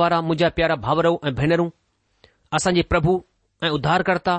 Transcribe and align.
મારા 0.00 0.26
મુજા 0.30 0.54
પ્યારા 0.56 0.82
ભાવરો 0.84 1.10
અને 1.24 1.34
ભનરો 1.38 1.66
આસંજી 2.56 2.86
પ્રભુ 2.92 3.14
એ 3.66 3.72
ઉધાર 3.76 4.00
કરતા 4.08 4.38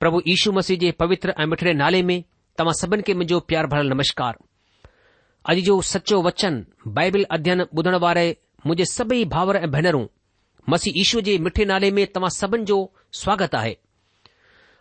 પ્રભુ 0.00 0.18
ઈશુ 0.30 0.50
મસીજે 0.56 0.88
પવિત્ર 1.00 1.30
એમઠરે 1.42 1.72
નાલે 1.80 2.00
મે 2.10 2.16
તમા 2.56 2.78
સબન 2.80 3.00
કે 3.06 3.12
મે 3.18 3.24
જો 3.30 3.38
પ્યાર 3.48 3.66
ભરણ 3.72 3.90
નમસ્કાર 3.96 4.34
અજી 5.50 5.64
જો 5.68 5.74
સચો 5.92 6.16
વચન 6.26 6.56
બાઇબલ 6.96 7.22
અધ્યાન 7.36 7.62
બુદણ 7.76 7.96
વારે 8.04 8.26
મુજે 8.66 8.84
સભઈ 8.96 9.24
ભાવર 9.32 9.56
એ 9.64 9.72
ભનરો 9.74 10.02
મસી 10.70 10.92
ઈશુ 11.00 11.18
જે 11.26 11.32
મીઠે 11.44 11.62
નાલે 11.70 11.88
મે 11.96 12.02
તમા 12.14 12.32
સબન 12.40 12.60
જો 12.70 12.78
સ્વાગત 13.20 13.52
આહે 13.58 13.74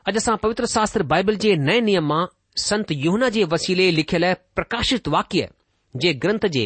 અજસા 0.07 0.41
પવિત્ર 0.43 0.65
શાસ્ત્ર 0.75 1.01
બાઇબલ 1.11 1.35
જે 1.43 1.51
નય 1.67 1.75
નિયમમાં 1.87 2.27
સંત 2.65 2.89
યોહના 3.05 3.31
જે 3.35 3.41
વસીલે 3.51 3.85
લખેલા 3.97 4.39
પ્રકાશિત 4.55 5.05
વાક્ય 5.15 5.45
જે 6.01 6.09
ગ્રંથ 6.21 6.47
જે 6.55 6.63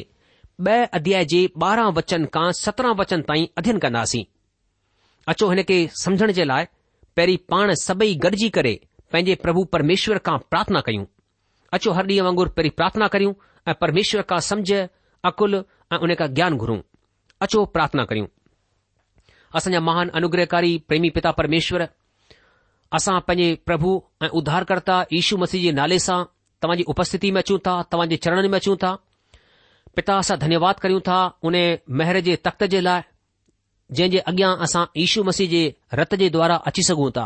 ॿ 0.71 0.75
अध्याय 0.97 1.25
जे 1.31 1.37
ॿारहं 1.67 1.89
वचन 1.95 2.25
खां 2.33 2.51
सत्रहं 2.57 2.93
वचन 2.97 3.21
ताईं 3.29 3.45
अध्यन 3.59 3.77
कंदासीं 3.85 4.23
अचो 5.31 5.49
हिन 5.49 5.61
खे 5.69 5.77
समझण 6.01 6.31
जे 6.37 6.43
लाइ 6.47 6.65
पहिरीं 7.17 7.37
पाण 7.51 7.73
सभई 7.83 8.13
गॾिजी 8.23 8.49
करे 8.57 8.73
पंहिंजे 9.11 9.35
प्रभु 9.43 9.63
परमेश्वर 9.73 10.17
खां 10.25 10.37
प्रार्थना 10.53 10.81
कयूं 10.87 11.05
अचो 11.77 11.91
हर 11.97 12.05
ॾींहुं 12.11 12.25
वांगुरु 12.25 12.49
पहिरीं 12.57 12.71
प्रार्थना 12.79 13.07
करियूं 13.15 13.33
ऐं 13.67 13.73
परमेश्वर 13.81 14.21
खां 14.29 14.39
समझ 14.49 14.71
अकुल 15.31 15.55
ऐं 15.93 15.99
उन 16.07 16.13
खां 16.21 16.27
ज्ञान 16.39 16.57
घुरूं 16.65 16.79
अचो 17.47 17.65
प्रार्थना 17.77 18.05
करियूं 18.11 18.27
असांजा 19.59 19.79
महान 19.89 20.09
अनुग्रहकारी 20.21 20.71
प्रेमी 20.87 21.09
पिता 21.17 21.31
परमेश्वर 21.41 21.85
असां 22.99 23.19
पंहिंजे 23.31 23.55
प्रभु 23.71 23.91
ऐं 24.25 24.29
उद्धारकर्ता 24.41 24.99
यीशू 25.17 25.37
मसीह 25.45 25.63
जे 25.67 25.71
नाले 25.81 25.99
सां 26.09 26.19
तव्हांजी 26.61 26.83
उपस्थिति 26.95 27.31
में 27.37 27.41
अचूं 27.45 27.57
था 27.67 27.81
तव्हांजे 27.91 28.17
चरणनि 28.27 28.53
में 28.53 28.59
अचूं 28.59 28.75
था 28.85 28.97
पिता 29.95 30.13
असां 30.19 30.37
धन्यवाद 30.43 30.75
कयूं 30.83 30.99
था 31.07 31.17
उन 31.47 31.55
मेहर 31.99 32.19
जे 32.27 32.35
तख़्त 32.45 32.63
जे 32.73 32.79
लाइ 32.87 33.01
जंहिं 33.97 34.11
जे 34.13 34.19
अॻियां 34.31 34.51
असां 34.67 34.83
ईशू 35.05 35.23
मसीह 35.29 35.49
जे 35.53 35.61
रत 35.99 36.15
जे 36.21 36.29
द्वारा 36.35 36.55
अची 36.69 36.83
सघूं 36.89 37.09
था 37.17 37.25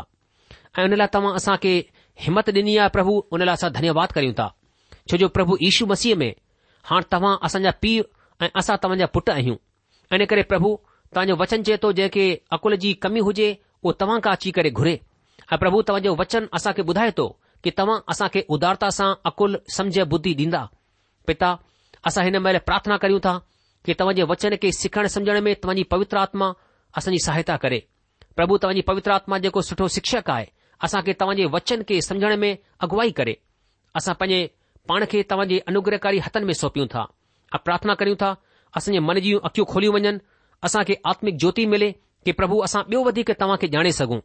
ऐं 0.77 0.81
हुन 0.87 0.93
लाइ 1.01 1.07
तव्हां 1.15 1.33
असांखे 1.41 1.73
हिमत 2.25 2.49
ॾिनी 2.59 2.73
आहे 2.83 2.89
प्रभु 2.97 3.13
हुन 3.31 3.41
लाइ 3.47 3.53
असां 3.59 3.69
धन्यवाद 3.77 4.09
करियूं 4.17 4.33
था 4.39 4.47
छोजो 5.11 5.27
प्रभु 5.37 5.57
यशु 5.61 5.85
मसीह 5.91 6.15
में 6.21 6.31
हाणे 6.89 7.07
तव्हां 7.13 7.33
असांजा 7.47 7.71
पीउ 7.81 8.03
ऐं 8.43 8.49
असां 8.59 8.75
तव्हांजा 8.83 9.05
पुटु 9.15 9.31
आहियूं 9.37 9.57
इन 10.15 10.25
करे 10.31 10.41
प्रभु 10.51 10.71
तव्हांजो 11.15 11.35
वचन 11.41 11.63
चए 11.67 11.77
तो 11.83 11.91
जंहिंखे 11.99 12.25
अकुल 12.55 12.75
जी 12.83 12.91
कमी 13.03 13.19
हुजे 13.27 13.49
उहो 13.83 13.91
तव्हां 14.01 14.19
खां 14.25 14.33
अची 14.39 14.51
करे 14.57 14.69
घुरे 14.79 14.95
ऐं 15.51 15.57
प्रभु 15.63 15.81
तव्हांजो 15.87 16.15
वचन 16.21 16.41
असांखे 16.59 16.81
ॿुधाए 16.91 17.11
थो 17.17 17.27
कि 17.63 17.69
तव्हां 17.77 17.97
असांखे 18.13 18.43
उदारता 18.55 18.89
सां 18.99 19.09
अकुल 19.31 19.57
समुझ 19.77 19.99
बुद्धी 20.15 20.33
ॾींदा 20.41 20.63
पिता 21.27 21.49
असां 22.05 22.23
हिन 22.25 22.38
महिल 22.38 22.57
प्रार्थना 22.65 22.97
करियूं 23.03 23.19
था 23.25 23.38
कि 23.85 23.94
तव्हांजे 23.99 24.23
वचन 24.31 24.55
खे 24.61 24.71
सिखण 24.77 25.07
समझण 25.15 25.39
में 25.44 25.53
तव्हांजी 25.63 25.83
पवित्र 25.91 26.17
आत्मा 26.17 26.51
असांजी 26.97 27.19
सहायता 27.25 27.55
करे 27.63 27.79
प्रभु 28.35 28.57
तव्हांजी 28.63 28.81
पवित्र 28.88 29.11
आत्मा 29.11 29.38
जेको 29.44 29.61
सुठो 29.67 29.88
शिक्षक 29.97 30.29
आहे 30.29 30.45
असांखे 30.83 31.13
तव्हांजे 31.19 31.45
वचन 31.51 31.81
के 31.88 31.99
समुझण 32.01 32.35
में 32.39 32.55
अॻुवाई 32.88 33.11
करे 33.19 33.33
असां 33.95 34.13
पंहिंजे 34.15 34.47
पाण 34.89 35.05
खे 35.11 35.21
तव्हांजे 35.31 35.59
अनुग्रहकारी 35.67 36.19
हथनि 36.25 36.45
में 36.45 36.53
सौंपियूं 36.53 36.88
था 36.94 37.05
प्रार्थना 37.65 37.94
करियूं 38.00 38.15
था 38.21 38.33
असां 38.77 38.97
मन 39.03 39.19
जूं 39.25 39.39
अखियूं 39.50 39.65
खोलियूं 39.73 39.93
वञन 39.93 40.17
असांखे 40.63 40.95
आत्मिक 41.11 41.38
ज्योति 41.39 41.65
मिले 41.73 41.91
कि 42.25 42.31
प्रभु 42.39 42.59
असां 42.67 42.81
ॿियो 42.91 43.03
वधीक 43.03 43.31
तव्हांखे 43.41 43.67
ॼाणे 43.77 43.91
सघूं 44.00 44.19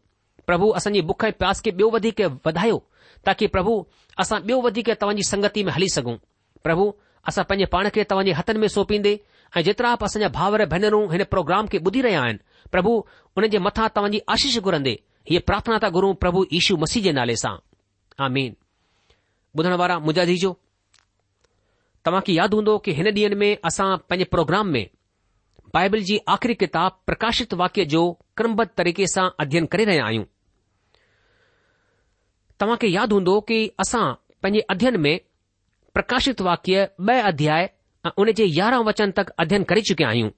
प्रभु 0.46 0.70
असांजे 0.76 1.00
बुख 1.08 1.25
ऐं 1.25 1.30
प्यास 1.38 1.62
खे 1.64 1.70
ॿियो 1.70 1.88
वधीक 1.92 2.20
वधायो 2.46 2.78
ताकी 3.26 3.46
प्रभु 3.56 3.82
असां 4.22 4.38
ॿियो 4.42 4.60
वधीक 4.60 4.90
तव्हांजी 5.02 5.22
संगति 5.30 5.64
में 5.64 5.72
हली 5.72 5.88
सघूं 5.94 6.16
प्रभु 6.64 6.90
असां 7.30 7.44
पंहिंजे 7.48 7.64
पाण 7.72 7.88
खे 7.94 8.04
तव्हांजे 8.10 8.32
हथनि 8.36 8.58
में 8.58 8.69
सोंपींदे 8.74 9.12
ऐं 9.56 9.60
जेतिरा 9.66 9.94
बि 9.94 10.04
असांजा 10.06 10.28
भावर 10.36 10.64
भेनरूं 10.72 11.06
हिन 11.12 11.22
प्रोग्राम 11.30 11.66
खे 11.72 11.78
ॿुधी 11.86 12.00
रहिया 12.02 12.20
आहिनि 12.22 12.38
प्रभु 12.72 12.94
हुन 13.36 13.46
जे 13.54 13.58
मथां 13.66 13.86
तव्हांजी 13.96 14.19
आशीष 14.34 14.58
घुरंदे 14.58 14.94
हीअ 15.30 15.40
प्रार्थना 15.46 15.78
था 15.82 15.88
गुरू 15.96 16.12
प्रभु 16.22 16.44
ईशू 16.58 16.76
मसीह 16.84 17.02
जे 17.02 17.12
नाले 17.19 17.36
सां 17.36 17.56
तव्हांखे 22.06 22.28
यादि 22.34 22.54
हूंदो 22.56 22.72
की 22.84 22.92
हिन 22.98 23.06
ॾींहं 23.08 23.34
में 23.40 23.50
असां 23.68 23.86
पंहिंजे 24.08 24.25
प्रोग्राम 24.30 24.68
में 24.76 24.84
बाइबिल 25.75 26.02
जी 26.06 26.18
आख़िरी 26.34 26.54
किताब 26.62 26.92
प्रकाशित 27.06 27.52
वाक्य 27.60 27.84
जो 27.92 28.00
क्रमबद 28.36 28.68
तरीक़े 28.80 29.06
सां 29.12 29.28
अध्यन 29.44 29.66
करे 29.75 29.84
रहिया 29.90 30.04
आहियूं 30.06 30.25
तव्हांखे 32.60 32.88
यादि 32.94 33.14
हूंदो 33.14 33.36
की 33.50 33.58
असां 33.84 34.02
पंहिंजे 34.42 34.64
अध्यन 34.75 34.96
में 35.04 35.14
प्रकाशित 35.94 36.40
वाक्य 36.44 36.82
ॿ 37.06 37.20
अध्याय 37.30 37.62
ऐं 38.06 38.10
उन 38.22 38.30
जे 38.36 38.44
यारहं 38.44 38.84
वचन 38.84 39.10
तक 39.16 39.30
अध्ययन 39.42 39.64
करे 39.70 39.80
चुकिया 39.88 40.08
आहियूं 40.08 40.30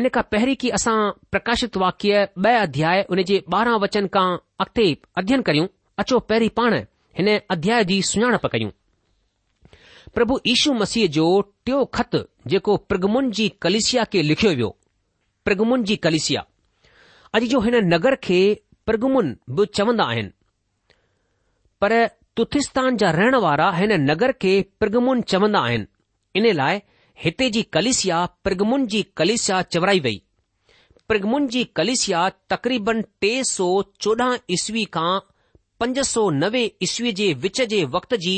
इन 0.00 0.08
खां 0.14 0.22
पहिरीं 0.32 0.54
की 0.62 0.68
असां 0.78 0.94
प्रकाशित 1.34 1.76
वाक्य 1.82 2.22
ॿ 2.44 2.60
अध्याय 2.68 3.04
उन 3.16 3.22
जे 3.30 3.38
ॿारहां 3.54 3.78
वचन 3.80 4.06
खां 4.14 4.26
अॻिते 4.64 4.86
अध्ययन 5.22 5.42
करियूं 5.48 5.66
अचो 6.04 6.18
पहिरीं 6.32 6.48
पाण 6.60 6.78
हिन 7.18 7.28
अध्याय 7.56 7.84
जी 7.90 8.00
सुञाणप 8.12 8.46
कयूं 8.54 8.70
प्रभु 10.14 10.38
ईशू 10.54 10.72
मसीह 10.84 11.06
जो 11.18 11.28
टियों 11.66 11.84
ख़त 11.98 12.16
जेको 12.54 12.76
प्रगमुन 12.92 13.30
जी 13.40 13.48
कलिसिया 13.66 14.04
खे 14.14 14.22
लिखियो 14.30 14.52
वियो 14.54 14.68
प्रगमुन 15.48 15.84
जी 15.90 15.96
कलिसिया 16.08 16.44
अॼु 17.34 17.46
जो 17.54 17.60
हिन 17.68 17.76
नगर 17.92 18.14
खे 18.28 18.40
प्रगमुन 18.90 19.36
बि 19.58 19.66
चवन्दा 19.80 20.08
पर 21.82 21.92
तुथिस्तान 22.36 22.96
जा 22.96 23.10
रहण 23.10 23.34
वारा 23.44 23.70
हिन 23.76 23.92
नगर 24.10 24.32
खे 24.42 24.50
प्रगमुन 24.80 25.20
चवंदा 25.32 25.60
आहिनि 25.70 25.86
इन 26.40 26.52
लाइ 26.56 26.78
हिते 27.24 27.48
जी 27.56 27.62
कलिसिया 27.76 28.24
प्रगमुन 28.44 28.86
जी 28.94 29.02
कलिसिया 29.20 29.60
चवराई 29.74 30.00
वई 30.06 30.20
प्रगमुन 31.08 31.46
जी 31.56 31.64
कलिसिया 31.80 32.28
तक़रीबन 32.52 33.02
टे 33.20 33.32
सौ 33.50 33.66
चोडहं 34.04 34.36
ईस्वी 34.58 34.84
खां 34.96 35.10
पंज 35.80 35.98
सौ 36.12 36.28
नवे 36.38 36.62
ईस्वी 36.88 37.12
जे 37.20 37.32
विच 37.44 37.60
जे 37.74 37.84
वक़्त 37.96 38.14
जी 38.24 38.34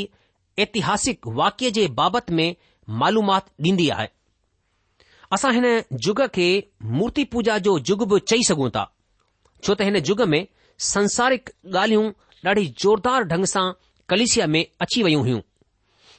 ऐतिहासिक 0.66 1.26
वाक्य 1.40 1.70
जे 1.78 1.86
बाबति 2.00 2.34
में 2.40 2.54
मालूमात 3.02 3.46
ॾींदी 3.66 3.88
आहे 3.98 4.08
असां 5.34 5.52
हिन 5.54 5.66
युग 6.06 6.26
खे 6.34 6.48
मूर्ति 6.98 7.24
पूजा 7.34 7.58
जो 7.68 7.78
युग 7.90 8.08
बि 8.12 8.20
चई 8.32 8.42
सघूं 8.48 8.70
था 8.76 8.84
छो 9.64 9.74
त 9.74 9.88
हिन 9.90 9.96
युग 10.10 10.22
में 10.34 10.46
संसारिक 10.90 11.50
ॻाल्हियूं 11.76 12.10
ॾाढी 12.48 12.64
ज़ोरदार 12.82 13.24
ढंग 13.24 13.44
सां 13.50 13.70
कलेशिया 14.08 14.46
में 14.54 14.64
अची 14.80 15.02
वियूं 15.02 15.20
हुयूं 15.24 15.40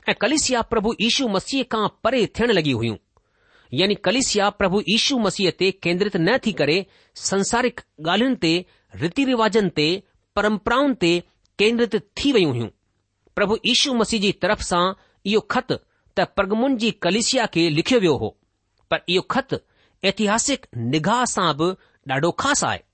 ऐं 0.10 0.14
कलेशिया 0.22 0.62
प्रभु 0.74 0.94
यीशू 1.02 1.28
मसीह 1.36 1.64
खां 1.72 1.88
परे 2.04 2.26
थियण 2.40 2.52
लॻी 2.58 2.72
हुयूं 2.80 2.96
यानि 3.80 3.96
कलिशिया 4.08 4.50
प्रभु 4.62 4.82
यीशू 4.88 5.18
मसीह 5.26 5.52
ते 5.60 5.70
केंद्रित 5.86 6.16
न 6.18 6.38
थी 6.46 6.52
करे 6.62 6.78
संसारिक 7.30 7.82
ॻाल्हियुनि 8.08 8.36
ते 8.46 8.54
रीति 9.04 9.26
रिवाजनि 9.32 9.70
ते 9.80 9.88
परम्पराउनि 10.40 10.96
ते 11.06 11.12
केंद्रित 11.64 11.96
थी 12.22 12.32
वयूं 12.40 12.52
हुयूं 12.58 12.70
प्रभु 13.40 13.58
यीशू 13.70 13.94
मसीह 14.02 14.22
जी 14.26 14.32
तरफ़ 14.46 14.62
सां 14.72 14.84
इहो 15.34 15.40
ख़तु 15.56 15.78
त 16.18 16.28
प्रगमुन 16.40 16.78
जी 16.86 16.92
कलेशिया 17.08 17.46
खे 17.58 17.70
लिखियो 17.80 18.00
वियो 18.06 18.16
हो 18.26 18.36
पर 18.92 19.06
इहो 19.18 19.28
ख़तु 19.38 19.58
एतिहासिक 20.14 20.68
निगाह 20.96 21.24
सां 21.38 21.52
बि 21.62 21.72
ॾाढो 22.16 22.32
ख़ासि 22.44 22.66
आहे 22.72 22.85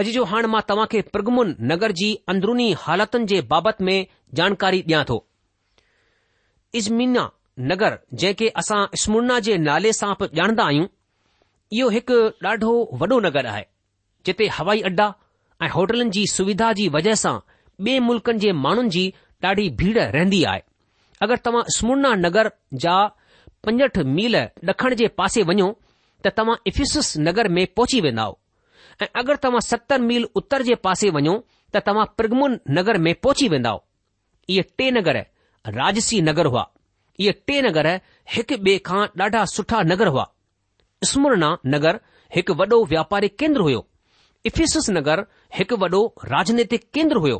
अॼु 0.00 0.10
जो 0.14 0.22
हाणे 0.30 0.48
मां 0.52 0.60
तव्हां 0.68 0.86
खे 0.92 1.00
प्रगमुन 1.12 1.52
नगर 1.70 1.92
जी 1.98 2.08
अंदरुनी 2.32 2.64
हालतुनि 2.80 3.26
जे 3.30 3.38
बाबति 3.52 3.84
में 3.84 4.06
जानकारी 4.40 4.80
ॾियां 4.92 4.98
थो 5.10 5.16
इज़मीना 6.80 7.22
नगर 7.70 7.96
जंहिंखे 8.20 8.48
असां 8.62 8.80
स्मूरना 9.02 9.38
जे 9.48 9.56
नाले 9.68 9.92
सां 10.00 10.10
बि 10.20 10.28
ॼाणदा 10.40 10.64
आहियूं 10.72 10.86
इहो 11.78 11.88
हिकु 11.96 12.18
ॾाढो 12.46 12.74
वॾो 13.04 13.20
नगर 13.28 13.46
आहे 13.54 13.64
जिते 14.28 14.48
हवाई 14.58 14.82
अॾा 14.90 15.06
ऐं 15.64 15.70
होटलनि 15.78 16.10
जी 16.18 16.26
सुविधा 16.36 16.72
जी 16.80 16.88
वजह 17.00 17.14
सां 17.24 17.34
ॿिए 17.86 17.98
मुल्कनि 18.12 18.38
जे 18.46 18.52
माण्हुनि 18.66 18.94
जी 18.98 19.06
ॾाढी 19.46 19.68
भीड़ 19.82 19.96
रहंदी 20.02 20.42
आहे 20.52 20.62
अगरि 21.28 21.44
तव्हां 21.48 21.64
स्मूरना 21.78 22.14
नगर 22.28 22.52
जा 22.84 22.98
पंजहठि 23.68 24.06
मील 24.18 24.42
ॾखण 24.74 24.94
जे 25.02 25.06
पासे 25.22 25.42
वञो 25.52 25.72
त 26.28 26.36
तव्हां 26.40 26.60
इफिसस 26.74 27.12
नगर 27.30 27.48
में 27.58 27.66
पहुची 27.76 28.00
वेंदा 28.08 28.32
ऐं 29.02 29.06
अगरि 29.20 29.36
तव्हां 29.44 29.60
सतर 29.60 30.00
मील 30.08 30.26
उत्तर 30.40 30.62
जे 30.68 30.74
पासे 30.86 31.08
वञो 31.16 31.32
त 31.74 31.80
तव्हां 31.86 32.04
प्रिगमुन 32.18 32.58
नगर 32.76 32.98
में 33.06 33.14
पहुची 33.26 33.48
वेंदा 33.54 33.72
इह 34.54 34.62
ट 34.78 34.82
नगर 34.98 35.16
राजसीह 35.78 36.22
नगर 36.28 36.46
हुआ 36.52 36.64
इह 37.24 37.32
टे 37.48 37.60
नगर 37.68 37.88
हिकु 38.34 38.56
ॿिए 38.66 38.78
खां 38.88 39.02
ॾाढा 39.24 39.44
सुठा 39.54 39.82
नगर 39.92 40.08
हुआ 40.14 40.24
स्मुरना 41.10 41.50
नगर 41.74 41.98
हिकु 42.36 42.52
वॾो 42.60 42.78
व्यापारीिक 42.94 43.34
केंद्र 43.40 43.60
हुयो 43.68 43.80
इफीसिस 44.50 44.86
नगर 44.98 45.18
हिकु 45.58 45.74
वॾो 45.82 46.00
राजनैतिक 46.34 46.82
केंद्र 46.98 47.16
हुयो 47.26 47.38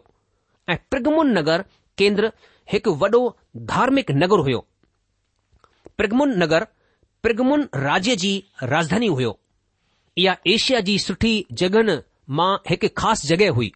ऐं 0.73 0.77
प्रिगमुन 0.91 1.27
नगर 1.39 1.65
केंद्र 2.03 2.33
हिकु 2.73 2.91
वॾो 3.05 3.21
धार्मिक 3.73 4.09
नगर 4.23 4.39
हुयो 4.49 4.61
प्रघमुन 5.99 6.29
नगर 6.43 6.65
प्रिगमुन 7.23 7.69
राज्य 7.89 8.17
जी 8.23 8.33
राजधानी 8.75 9.07
हुयो 9.19 9.33
इहा 10.23 10.35
एशिया 10.51 10.79
जी 10.85 10.99
सुठी 11.05 11.33
जॻहनि 11.61 11.95
मां 12.39 12.53
हिकु 12.69 12.89
ख़ासि 13.01 13.29
जॻहि 13.31 13.47
हुई 13.57 13.73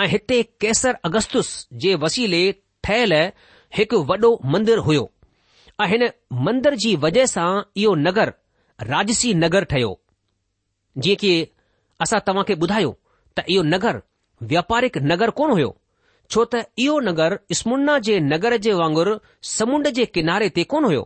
ऐं 0.00 0.06
हिते 0.10 0.36
कैसर 0.64 0.96
अगस्तुस 1.08 1.48
जे 1.84 1.94
वसीले 2.04 2.40
ठहियल 2.88 3.14
हिकु 3.78 3.98
वॾो 4.10 4.30
मंदरु 4.54 4.82
हुयो 4.88 5.02
ऐं 5.82 5.86
हिन 5.94 6.04
मंदर 6.48 6.74
जी 6.84 6.94
वजह 7.06 7.26
सां 7.34 7.48
इहो 7.84 7.94
नगर 8.06 8.32
राजसी 8.92 9.32
नगर 9.44 9.64
ठहियो 9.72 9.90
जीअं 11.06 11.16
की 11.24 11.32
असां 12.06 12.20
तव्हां 12.28 12.44
खे 12.50 12.54
ॿुधायो 12.66 12.92
त 13.38 13.44
इहो 13.54 13.62
नगर 13.72 14.00
व्यापारिक 14.52 14.98
नगर 15.12 15.30
कोन 15.40 15.50
हुयो 15.56 15.72
छो 16.30 16.44
त 16.52 16.62
इहो 16.84 16.98
नगर 17.08 17.38
स्मुना 17.62 17.98
जे 18.10 18.18
नगर 18.28 18.56
जे 18.68 18.72
वांगुरु 18.82 19.18
समुंड 19.54 19.88
जे 19.98 20.06
किनारे 20.18 20.48
ते 20.60 20.64
कोन 20.74 20.84
हुयो 20.90 21.02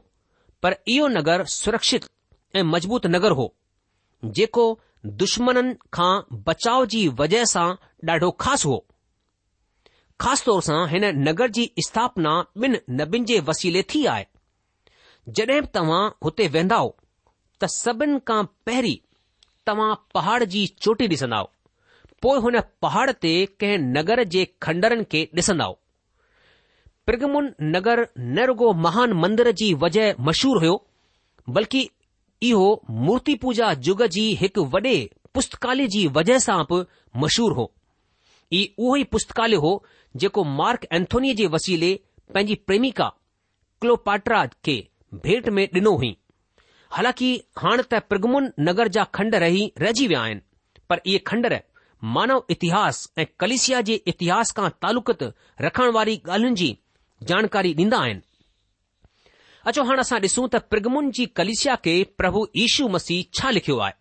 पर 0.66 0.76
इहो 0.96 1.08
नगर 1.16 1.44
सुरक्षित 1.56 2.06
ऐं 2.56 2.62
मज़बूत 2.74 3.06
नगर 3.16 3.32
हो 3.40 3.48
जेको 4.24 4.64
दुश्मननि 5.20 5.74
खां 5.94 6.12
बचाव 6.48 6.86
जी 6.94 7.06
वजह 7.20 7.44
सां 7.52 7.68
ॾाढो 8.12 8.30
ख़ासि 8.40 8.68
हो 8.68 8.78
ख़ासि 10.20 10.44
तौर 10.46 10.60
सां 10.68 10.80
हिन 10.88 11.04
नगर 11.28 11.50
जी 11.58 11.64
स्थापना 11.86 12.32
ॿिन 12.64 12.76
नबियुनि 12.98 13.26
जे 13.32 13.38
वसीले 13.50 13.82
थी 13.94 14.04
आहे 14.14 14.24
जॾहिं 15.38 15.60
बि 15.60 15.70
तव्हां 15.76 16.02
हुते 16.24 16.46
वेंदा 16.56 16.80
त 17.62 17.68
सभिनि 17.76 18.18
खां 18.30 18.42
पहिरीं 18.66 18.96
तव्हां 19.70 19.88
पहाड़ 20.14 20.42
जी 20.56 20.66
चोटी 20.86 21.08
ॾिसंदव 21.16 21.48
पोइ 22.22 22.38
हुन 22.46 22.60
पहाड़ 22.86 23.10
ते 23.26 23.34
कंहिं 23.62 23.78
नगर 23.96 24.24
जे 24.36 24.44
खंडरनि 24.66 25.04
खे 25.14 25.22
ॾिसंदव 25.40 25.76
प्रिगमुन 27.06 27.54
नगर 27.76 28.06
न 28.18 28.44
रुगो 28.52 28.72
महान 28.86 29.12
मंदर 29.24 29.50
जी 29.62 29.72
वजह 29.86 30.22
मशहूरु 30.28 30.60
हुयो 30.64 30.74
बल्कि 31.56 31.82
इहो 32.42 32.82
मूर्ती 33.06 33.34
पूजा 33.42 33.70
युग 33.86 34.02
जी 34.14 34.22
हिकु 34.42 34.62
वॾे 34.74 34.94
पुस्तकालय 35.34 35.86
जी 35.94 36.06
वजह 36.18 36.38
सां 36.44 36.62
बि 36.72 36.78
मशहूरु 37.24 37.54
हो 37.58 37.64
इ 38.52 38.62
उहो 38.78 38.96
ई 39.00 39.04
पुस्तकालय 39.14 39.56
हो 39.64 39.72
जेको 40.22 40.44
मार्क 40.60 40.86
ऐथोनीअ 40.98 41.34
जे 41.40 41.46
वसीले 41.54 41.90
पंहिंजी 42.34 42.54
प्रेमिका 42.70 43.08
क्लोपाट्रा 43.84 44.40
खे 44.68 44.76
भेंट 45.26 45.48
में 45.58 45.62
ॾिनो 45.74 45.92
हुई 46.00 46.12
हालाकी 46.96 47.28
हाणे 47.64 47.82
त 47.90 48.00
प्रग्मुन 48.12 48.50
नगर 48.70 48.88
जा 48.98 49.04
खंड 49.18 49.34
रही 49.44 49.66
रहिजी 49.84 50.06
विया 50.12 50.20
आहिनि 50.22 50.84
पर 50.92 51.00
इहे 51.06 51.18
खंडर 51.32 51.58
मानव 52.16 52.44
इतिहास 52.56 53.06
ऐं 53.18 53.26
कलिशिया 53.44 53.80
जे 53.90 53.94
इतिहास 54.14 54.50
खां 54.60 54.68
तालुक़त 54.86 55.22
रखण 55.68 55.92
वारी 55.98 56.20
ॻाल्हियुनि 56.28 56.56
जी 56.62 56.76
जानकारी 57.34 57.74
ॾींदा 57.84 57.98
आहिनि 58.06 58.20
अचो 59.68 59.82
हाणे 59.84 60.00
असां 60.00 60.18
ॾिसूं 60.20 60.46
त 60.52 60.56
प्रगमुन 60.72 61.10
जी 61.14 61.24
कलिशिया 61.36 61.74
खे 61.84 61.92
प्रभु 62.18 62.44
ईशू 62.64 62.86
मसीह 62.88 63.22
छा 63.38 63.50
लिखियो 63.50 63.76
आहे 63.86 63.92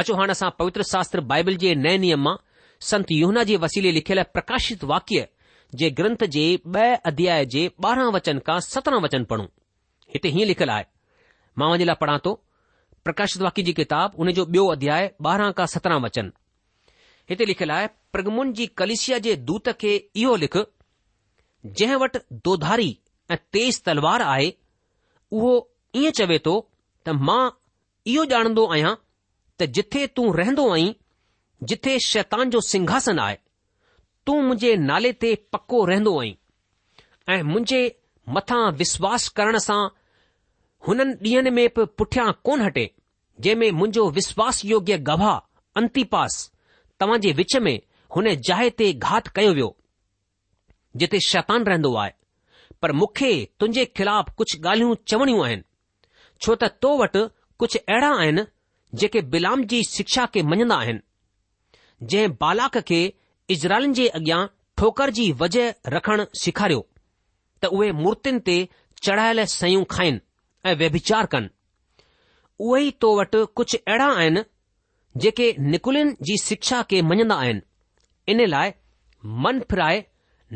अचो 0.00 0.14
हाणे 0.18 0.30
असां 0.32 0.50
पवित्र 0.58 0.82
शास्त्र 0.90 1.20
बाइबल 1.32 1.56
जे 1.62 1.74
नए 1.84 1.96
नियम 2.04 2.22
मां 2.26 2.34
संत 2.90 3.10
योहना 3.14 3.42
जे 3.48 3.56
वसीले 3.64 3.92
लिखियलु 3.94 4.22
प्रकाशित 4.36 4.84
वाक्य 4.92 5.24
जे 5.80 5.88
ग्रंथ 6.00 6.22
जे 6.36 6.44
ॿ 6.74 6.96
अध्याय 7.10 7.44
जे 7.54 7.64
ॿारहं 7.86 8.12
वचन 8.18 8.38
खां 8.46 8.58
सत्रहं 8.68 9.00
वचन 9.06 9.24
पढ़ूं 9.32 9.46
हिते 10.14 10.28
हीअं 10.36 10.46
लिखियलु 10.52 10.72
आहे 10.76 10.84
मां 11.60 11.70
वञे 11.72 11.84
लाइ 11.90 11.98
पढ़ा 12.02 12.16
थो 12.24 12.34
प्रकाशित 13.08 13.42
वाक्य 13.48 13.62
जी 13.68 13.72
किताबु 13.82 14.22
हुनजो 14.22 14.44
ॿियो 14.60 14.66
अध्याय 14.78 15.10
ॿारहं 15.28 15.56
खां 15.60 15.66
सत्रहं 15.76 16.00
वचन 16.08 16.30
हिते 17.30 17.46
लिखियलु 17.54 17.72
आहे 17.80 17.86
प्रगमुन 18.14 18.52
जी 18.60 18.66
कलेशिया 18.82 19.18
जे 19.28 19.34
दूत 19.50 19.74
खे 19.84 19.94
इहो 20.24 20.36
लिखु 20.46 20.64
जंहिं 21.78 21.96
वटि 22.04 22.18
दोधारी 22.48 22.90
ऐं 23.34 23.38
तेज़ 23.56 23.78
तलवार 23.86 24.22
आहे 24.32 24.50
उहो 25.36 25.52
ईअं 25.96 26.10
चवे 26.18 26.36
थो 26.46 26.54
त 27.06 27.12
मां 27.28 27.44
इहो 28.14 28.24
ॼाणंदो 28.34 28.64
आहियां 28.74 28.94
त 29.60 29.66
जिथे 29.78 30.06
तूं 30.16 30.26
रहंदो 30.38 30.66
आई 30.74 30.88
जिथे 31.70 31.94
शैतान 32.06 32.50
जो 32.54 32.60
सिंघासन 32.68 33.18
आहे 33.24 33.36
तूं 34.26 34.36
मुंहिंजे 34.48 34.74
नाले 34.88 35.12
ते 35.24 35.34
पको 35.54 35.80
रहंदो 35.90 36.14
आई 36.24 36.32
ऐं 37.32 37.42
मुंहिंजे 37.52 37.80
मथां 38.38 38.60
विश्वास 38.82 39.28
करण 39.40 39.58
सां 39.68 39.80
हुननि 40.88 41.14
ॾींहनि 41.28 41.50
में 41.60 41.64
बि 41.78 41.84
पुठियां 42.02 42.28
कोन 42.48 42.62
हटे 42.66 42.86
जंहिं 43.46 43.56
में 43.62 43.70
मुंहिंजो 43.80 44.08
विश्वास 44.20 44.64
योग्य 44.74 44.98
गवाह 45.08 45.36
अंतिपास 45.82 46.40
तव्हां 47.00 47.20
जे 47.26 47.32
विच 47.40 47.56
में 47.68 47.74
हुन 48.16 48.34
जाइ 48.50 48.70
ते 48.82 48.92
घात 49.10 49.28
कयो 49.40 49.52
वियो 49.60 49.72
जिथे 51.04 51.20
शैतान 51.28 51.64
रहंदो 51.70 51.94
आहे 52.04 52.12
पर 52.82 52.92
मूंखे 53.00 53.32
तुंहिंजे 53.60 53.84
खिलाफ़ 53.96 54.30
कुझु 54.40 54.56
ॻाल्हियूं 54.68 54.94
चवणियूं 55.10 55.44
आहिनि 55.44 55.64
छो 56.42 56.54
त 56.62 56.68
तो 56.84 56.88
वटि 57.02 57.20
कुझु 57.62 57.78
अहिड़ा 57.80 58.08
आहिनि 58.22 58.44
जेके 59.02 59.20
बिलाम 59.34 59.62
जी 59.72 59.78
शिक्षा 59.90 60.24
खे 60.36 60.42
मञंदा 60.52 60.76
आहिनि 60.84 62.06
जंहिं 62.14 62.30
बालाक 62.42 62.78
खे 62.90 62.98
इज़राइलनि 63.56 63.94
जे 64.00 64.06
अॻियां 64.20 64.40
ठोकर 64.82 65.10
जी 65.18 65.26
वजह 65.44 65.74
रखणु 65.96 66.24
सेखारियो 66.42 66.82
त 67.62 67.72
उहे 67.78 67.92
मूर्तियुनि 68.02 68.44
ते 68.50 68.56
चढ़ायल 69.08 69.44
सयूं 69.56 69.84
खाइन 69.96 70.20
ऐं 70.70 70.76
व्यभिचार 70.82 71.26
कनि 71.34 71.52
उहे 72.66 72.82
ई 72.84 72.90
तो 73.04 73.14
वटि 73.20 73.44
कुझु 73.60 73.78
अहिड़ा 73.84 74.10
आहिनि 74.24 74.44
जेके 75.26 75.50
निकुलिन 75.76 76.14
जी 76.30 76.38
शिक्षा 76.48 76.82
खे 76.94 77.02
मञन्दा 77.12 77.36
आहिनि 77.46 77.64
इन 78.34 78.46
लाइ 78.56 78.72
मन 79.46 79.60
फिराए 79.72 80.02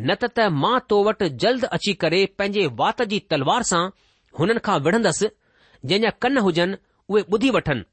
न 0.04 0.10
त 0.22 0.28
त 0.36 0.52
मां 0.62 0.76
तो 0.88 0.96
वटि 1.06 1.26
जल्द 1.42 1.62
अची 1.76 1.92
करे 2.02 2.18
पंहिंजे 2.38 2.64
वात 2.80 3.02
जी 3.10 3.18
तलवार 3.32 3.62
सां 3.70 3.82
हुननि 4.38 4.60
खां 4.66 4.76
विढ़ंदुसि 4.86 5.26
जंहिंजा 5.90 6.10
कन 6.22 6.34
हुजनि 6.46 6.76
उहे 7.10 7.22
ॿुधी 7.34 7.50
वठनि 7.56 7.84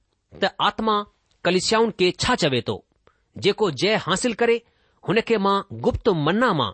त 0.41 0.49
आत्मा 0.67 0.95
कलिष्याऊं 1.45 1.89
खे 1.99 2.07
छा 2.23 2.35
चवे 2.41 2.59
थो 2.69 2.75
जेको 3.45 3.69
जय 3.83 3.95
हासिल 4.07 4.33
करे 4.41 4.57
हुन 5.07 5.21
खे 5.29 5.37
मां 5.45 5.55
गुप्त 5.85 6.09
मन्ना 6.25 6.49
मां 6.61 6.69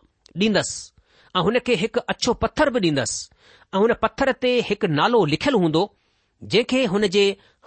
ॾींदसि 0.45 1.35
ऐं 1.37 1.43
हुन 1.47 1.59
खे 1.67 1.73
हिकु 1.83 2.05
अछो 2.13 2.33
पत्थर 2.45 2.69
बि 2.77 2.79
ॾींदसि 2.87 3.27
ऐं 3.73 3.79
हुन 3.83 3.93
पत्थर 4.05 4.31
ते 4.45 4.53
हिकु 4.69 4.87
नालो 5.01 5.19
लिखियलु 5.33 5.59
हूंदो 5.65 5.83
जंहिंखे 6.55 6.81
हुन 6.95 7.05
जे 7.17 7.25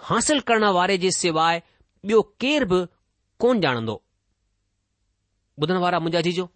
हासिल 0.09 0.39
करण 0.49 0.65
वारे 0.79 0.97
जे 1.05 1.11
सवाइ 1.21 1.63
ॿियो 2.11 2.19
केर 2.43 2.67
बि 2.73 2.81
कोन 3.45 3.63
ॼाणंदो 3.67 3.95
ॿुधण 5.63 5.81
वारा 5.85 5.99
मुंहिंजा 6.05 6.23
जीजो 6.29 6.47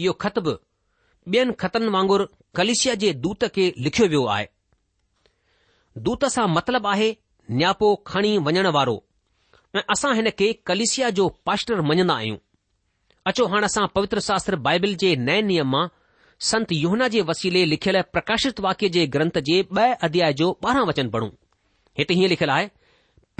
इहो 0.00 0.12
ख़त 0.22 0.38
बि 0.46 0.54
ॿियनि 1.32 1.52
खतनि 1.60 1.86
वांगुरु 1.94 2.24
कलिशिया 2.56 2.94
जे 3.02 3.12
दूत 3.24 3.44
खे 3.54 3.66
लिखियो 3.84 4.06
वियो 4.12 4.24
आहे 4.34 4.46
दूत 6.08 6.24
सां 6.34 6.46
मतिलबु 6.56 6.88
आहे 6.94 7.06
नियापो 7.60 7.88
खणी 8.10 8.32
वञण 8.48 8.66
वारो 8.76 8.96
ऐं 9.78 9.82
असां 9.94 10.12
हिन 10.16 10.30
खे 10.38 10.52
कलिशिया 10.68 11.10
जो 11.18 11.28
पास्टर 11.46 11.80
मञंदा 11.90 12.14
आहियूं 12.14 12.36
अचो 13.30 13.46
हाणे 13.52 13.66
असां 13.70 13.86
पवित्र 13.94 14.20
शास्त्र 14.28 14.56
बाइबिल 14.66 14.94
जे 15.02 15.14
नए 15.28 15.40
नियम 15.50 15.70
मां 15.76 15.84
संत 16.50 16.72
योहना 16.82 17.08
जे 17.14 17.20
वसीले 17.30 17.64
लिखियल 17.72 18.00
प्रकाशित 18.16 18.60
वाक्य 18.68 18.88
जे 18.98 19.06
ग्रंथ 19.16 19.38
जे 19.48 19.62
ॿ 19.62 19.94
अध्याय 20.10 20.32
जो 20.42 20.50
ॿारहं 20.66 20.86
वचन 20.92 21.10
पढ़ूं 21.16 21.30
हिते 21.98 22.14
हीअं 22.20 22.28
लिखियलु 22.34 22.52
आहे 22.58 22.68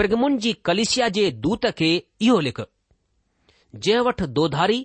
प्रग्मुन 0.00 0.38
जी 0.46 0.52
कलिशिया 0.70 1.08
जे 1.18 1.30
दूत 1.48 1.66
खे 1.82 1.92
इहो 2.00 2.40
लिख 2.48 2.60
जंहिं 3.86 4.04
वटि 4.10 4.26
दोधारी 4.40 4.80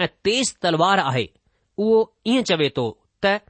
ऐं 0.00 0.06
तेज़ 0.24 0.52
तलवार 0.62 0.98
आहे 0.98 1.28
उहो 1.78 1.98
ईअं 2.28 2.42
चवे 2.50 2.68
थो 2.76 2.86
त 3.24 3.40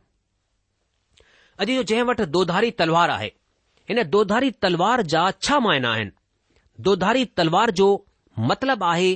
अॼु 1.62 1.66
जो 1.74 1.82
जंहिं 1.90 2.02
वटि 2.08 2.24
दोधारी 2.36 2.70
तलवार 2.80 3.10
आहे 3.10 3.26
हिन 3.88 4.02
दोधारी 4.14 4.50
तलवार 4.62 5.02
जा 5.12 5.30
छा 5.46 5.58
मायना 5.66 5.90
आहिनि 5.92 6.10
दोधारी 6.88 7.24
तलवार 7.38 7.70
जो 7.80 7.88
मतलबु 8.50 8.84
आहे 8.84 9.10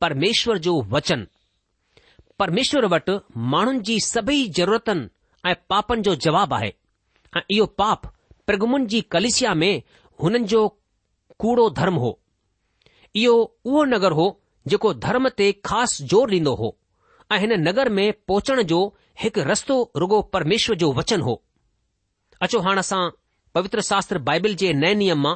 परमेश्वर 0.00 0.58
जो 0.66 0.80
वचन 0.94 1.26
परमेश्वर 2.38 2.86
वटि 2.94 3.18
माण्हुनि 3.54 3.80
जी 3.86 3.98
सभई 4.06 4.44
ज़रूरतनि 4.58 5.08
ऐं 5.50 5.54
पापनि 5.70 6.02
जो 6.02 6.14
जवाब 6.26 6.52
आहे 6.60 6.72
ऐं 7.36 7.40
इहो 7.56 7.66
पाप 7.80 8.06
प्रघुमुनि 8.46 8.86
जी 8.92 9.00
कलिशिया 9.16 9.54
में 9.62 9.72
हुननि 10.22 10.44
जो 10.52 10.66
कूड़ो 11.44 11.68
धर्म 11.80 11.94
हो 12.04 12.18
इहो 13.24 13.34
उहो 13.66 13.84
नगर 13.94 14.12
हो 14.20 14.28
जेको 14.74 14.92
धर्म 15.04 15.28
ते 15.40 15.50
ख़ासि 15.68 16.04
ज़ोर 16.12 16.32
ॾींदो 16.34 16.54
हो 16.62 16.68
ऐं 17.34 17.38
हिन 17.42 17.52
नगर 17.68 17.88
में 17.96 18.06
पहुचण 18.30 18.62
जो 18.72 18.78
हिकु 19.22 19.42
रस्तो 19.50 19.74
रुगो 20.02 20.20
परमेश्वर 20.36 20.76
जो 20.82 20.92
वचन 20.98 21.20
हो 21.28 21.34
अचो 22.46 22.60
हाणे 22.66 22.82
असां 22.86 23.00
पवित्र 23.54 23.80
शास्त्र 23.90 24.18
बाइबिल 24.28 24.54
जे 24.62 24.72
नए 24.82 24.94
नियम 25.02 25.22
मां 25.26 25.34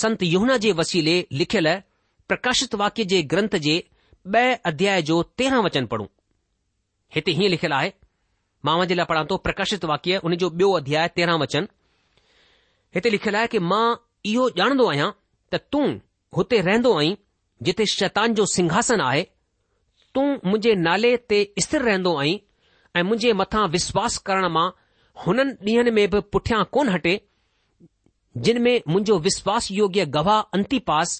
संत 0.00 0.22
युहना 0.28 0.56
जे 0.64 0.72
वसीले 0.80 1.14
लिखियल 1.42 1.68
प्रकाशित 2.32 2.74
वाक्य 2.82 3.04
जे 3.12 3.20
ग्रंथ 3.34 3.56
जे 3.68 3.76
ब॒ 4.36 4.44
अध्याय 4.70 5.02
जो 5.10 5.20
तेरहं 5.40 5.62
वचन 5.66 5.86
पढ़ूं 5.92 6.06
हिते 7.14 7.32
हीअं 7.38 7.50
लिखियलु 7.54 7.74
आहे 7.80 7.90
मां 8.68 8.76
जे 8.92 8.94
लाइ 9.00 9.06
पढ़ां 9.12 9.24
थो 9.32 9.38
प्रकाशित 9.48 9.84
वाक्य 9.92 10.20
हुन 10.26 10.36
जो 10.44 10.50
ॿियो 10.62 10.70
अध्याय 10.80 11.08
तेरहं 11.20 11.40
वचन 11.44 11.68
हिते 12.98 13.10
लिखियलु 13.16 13.38
आहे 13.42 13.52
की 13.56 13.62
मां 13.74 13.82
इहो 14.34 14.48
ॼाणंदो 14.62 14.88
आहियां 14.94 15.10
त 15.56 15.62
तूं 15.76 15.84
हुते 16.40 16.62
रहंदो 16.70 16.94
आहीं 17.02 17.14
जिथे 17.66 17.84
शैतान 17.92 18.34
जो 18.34 18.44
सिंघासन 18.52 19.00
आहे 19.00 19.22
तूं 20.16 20.26
मुंहिंजे 20.32 20.72
नाले 20.86 21.10
ते 21.32 21.40
स्थिर 21.64 21.82
रहंदो 21.88 22.14
आहीं 22.22 22.38
ऐं 22.94 23.02
मुंहिंजे 23.10 23.32
मथां 23.40 23.66
विश्वास 23.76 24.16
करण 24.28 24.46
मां 24.56 24.64
हुननि 25.24 25.54
ॾींहनि 25.72 25.90
में 25.98 26.04
बि 26.14 26.20
पुठियां 26.34 26.62
कोन 26.76 26.88
हटे 26.96 27.12
जिन 28.46 28.60
में 28.66 28.74
मुंहिंजो 28.88 29.18
विश्वास 29.28 29.70
योग्य 29.76 30.04
गवाह 30.16 30.40
अंतिपास 30.58 31.14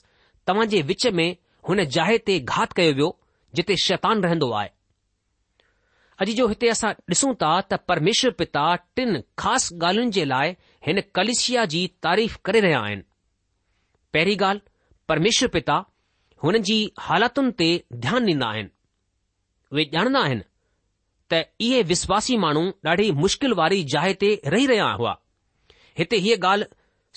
तव्हां 0.50 0.66
जे 0.74 0.80
विच 0.90 1.06
में 1.20 1.28
हुन 1.70 1.84
जाइ 1.98 2.18
ते 2.30 2.38
घात 2.54 2.72
कयो 2.78 2.92
वियो 2.98 3.10
जिते 3.58 3.76
शैतान 3.84 4.24
रहंदो 4.26 4.50
आहे 4.60 4.68
अॼु 6.24 6.34
जो 6.40 6.48
हिते 6.54 6.68
असां 6.76 6.90
ॾिसूं 7.14 7.32
था 7.44 7.52
त 7.68 7.80
परमेश्वर 7.92 8.30
पिता 8.42 8.64
टिन 9.00 9.20
ख़ासि 9.44 9.76
ॻाल्हियुनि 9.84 10.12
जे 10.18 10.24
लाइ 10.34 10.50
हिन 10.88 11.00
कलिशिया 11.20 11.64
जी 11.76 11.80
तारीफ़ 12.08 12.36
करे 12.50 12.60
रहिया 12.66 12.80
आहिनि 12.90 13.02
पहिरीं 14.14 14.36
ॻाल्हि 14.46 14.68
परमेश्वर 15.12 15.48
पिता 15.58 15.78
हुन 16.44 16.56
जी 16.68 16.76
हालतुनि 17.06 17.50
ते 17.58 17.66
ध्यानु 18.04 18.24
ॾींदा 18.28 18.46
आहिनि 18.58 18.68
उहे 19.74 19.84
ॼाणंदा 19.92 20.20
आहिनि 20.28 20.42
त 21.32 21.36
इहे 21.66 21.82
विश्वासी 21.90 22.36
माण्हू 22.44 22.62
ॾाढी 22.90 23.10
मुश्किल 23.22 23.52
वारी 23.60 23.82
जाइ 23.92 24.14
ते 24.22 24.30
रही 24.54 24.66
रहिया 24.70 24.88
हुआ 25.02 25.14
हिते 25.98 26.16
हीअ 26.24 26.36
ॻाल्हि 26.46 26.66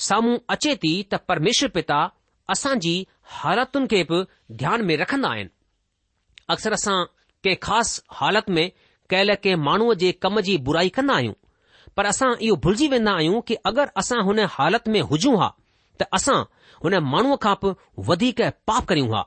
साम्हूं 0.09 0.37
अचे 0.57 0.75
थी 0.83 0.91
त 1.11 1.15
परमेश्वर 1.29 1.69
पिता 1.77 1.99
असांजी 2.55 2.95
हालतुनि 3.37 3.87
खे 3.91 4.03
बि 4.09 4.19
ध्यान 4.61 4.81
में 4.91 4.95
रखंदा 5.03 5.29
आहिनि 5.33 5.49
अक्सर 6.55 6.73
असां 6.79 6.97
कंहिं 7.43 7.55
ख़ासि 7.67 8.01
हालति 8.19 8.51
में 8.57 8.65
कयल 9.09 9.33
कंहिं 9.43 9.55
माण्हूअ 9.69 9.93
जे 10.03 10.11
कम 10.25 10.39
जी 10.47 10.57
बुराई 10.67 10.89
कंदा 10.99 11.13
आहियूं 11.15 11.33
पर 11.97 12.05
असां 12.13 12.31
इहो 12.49 12.55
भुलिजी 12.67 12.87
वेंदा 12.95 13.13
आहियूं 13.21 13.41
कि 13.49 13.55
अगरि 13.71 13.91
असां 14.03 14.21
हुन 14.29 14.39
हालति 14.57 14.91
में 14.97 15.01
हुजूं 15.13 15.37
हा 15.43 15.49
त 16.01 16.09
असां 16.19 16.39
हुन 16.85 16.95
माण्हूअ 17.11 17.35
खां 17.41 17.53
बि 17.61 17.69
वधीक 18.07 18.41
पाप 18.69 18.85
करियूं 18.89 19.09
हा 19.13 19.21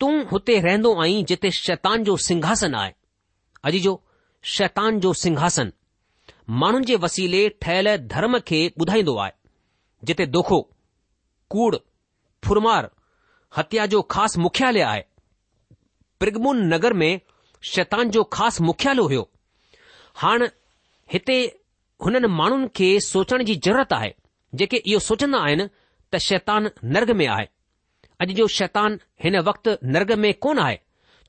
तूं 0.00 0.10
हुते 0.32 0.58
रहंदो 0.66 0.92
आई 1.02 1.22
जिते 1.30 1.50
शैतान 1.58 2.04
जो 2.08 2.16
सिंघासन 2.26 2.74
आहे 2.80 2.92
अॼु 3.70 3.78
जो 3.86 3.94
शैतान 4.56 5.00
जो 5.06 5.12
सिंघासन 5.22 5.72
माण्हुनि 6.62 6.84
जे 6.90 6.96
वसीले 7.06 7.40
ठहियल 7.64 7.88
धर्म 8.14 8.38
खे 8.50 8.60
ॿुधाईंदो 8.80 9.16
आहे 9.24 9.32
जिते 10.10 10.26
दोखो 10.36 10.60
कूड़ 11.54 11.74
फुरमार 12.46 12.90
हत्या 13.56 13.86
जो 13.94 14.02
ख़ासि 14.14 14.40
मुख्यालय 14.46 14.82
आहे 14.92 15.02
प्रिगमुन 16.20 16.62
नगर 16.72 16.92
में 17.02 17.12
शैतान 17.74 18.10
जो 18.18 18.22
ख़ासि 18.36 18.62
मुख्यालय 18.70 19.02
हुयो 19.10 19.28
हाणे 20.22 20.46
हिते 21.12 21.36
हुननि 22.04 22.28
माण्हुनि 22.40 22.68
खे 22.76 22.98
सोचण 23.12 23.44
जी 23.50 23.54
ज़रूरत 23.66 23.92
आहे 24.00 24.10
जेके 24.60 24.76
इहो 24.86 24.98
सोचंदा 25.08 25.38
आहिनि 25.46 25.66
त 26.14 26.18
शैतान 26.26 26.70
नर्ग 26.94 27.10
में 27.20 27.26
आहे 27.26 27.46
अॼु 28.24 28.32
जो 28.40 28.46
शैतान 28.56 28.98
हिन 29.24 29.38
वक़्तु 29.48 29.70
नर्ग 29.94 30.12
में 30.24 30.32
कोन 30.46 30.58
आहे 30.64 30.78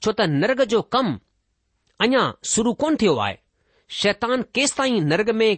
छो 0.04 0.12
त 0.20 0.28
नर्ग 0.42 0.64
जो 0.74 0.82
कमु 0.96 1.14
अञा 2.06 2.22
शुरू 2.54 2.74
कोन 2.84 2.96
थियो 3.02 3.16
आहे 3.26 3.38
शैतान 4.02 4.42
केसि 4.58 4.76
ताईं 4.78 5.00
नर्ग 5.12 5.30
में 5.42 5.50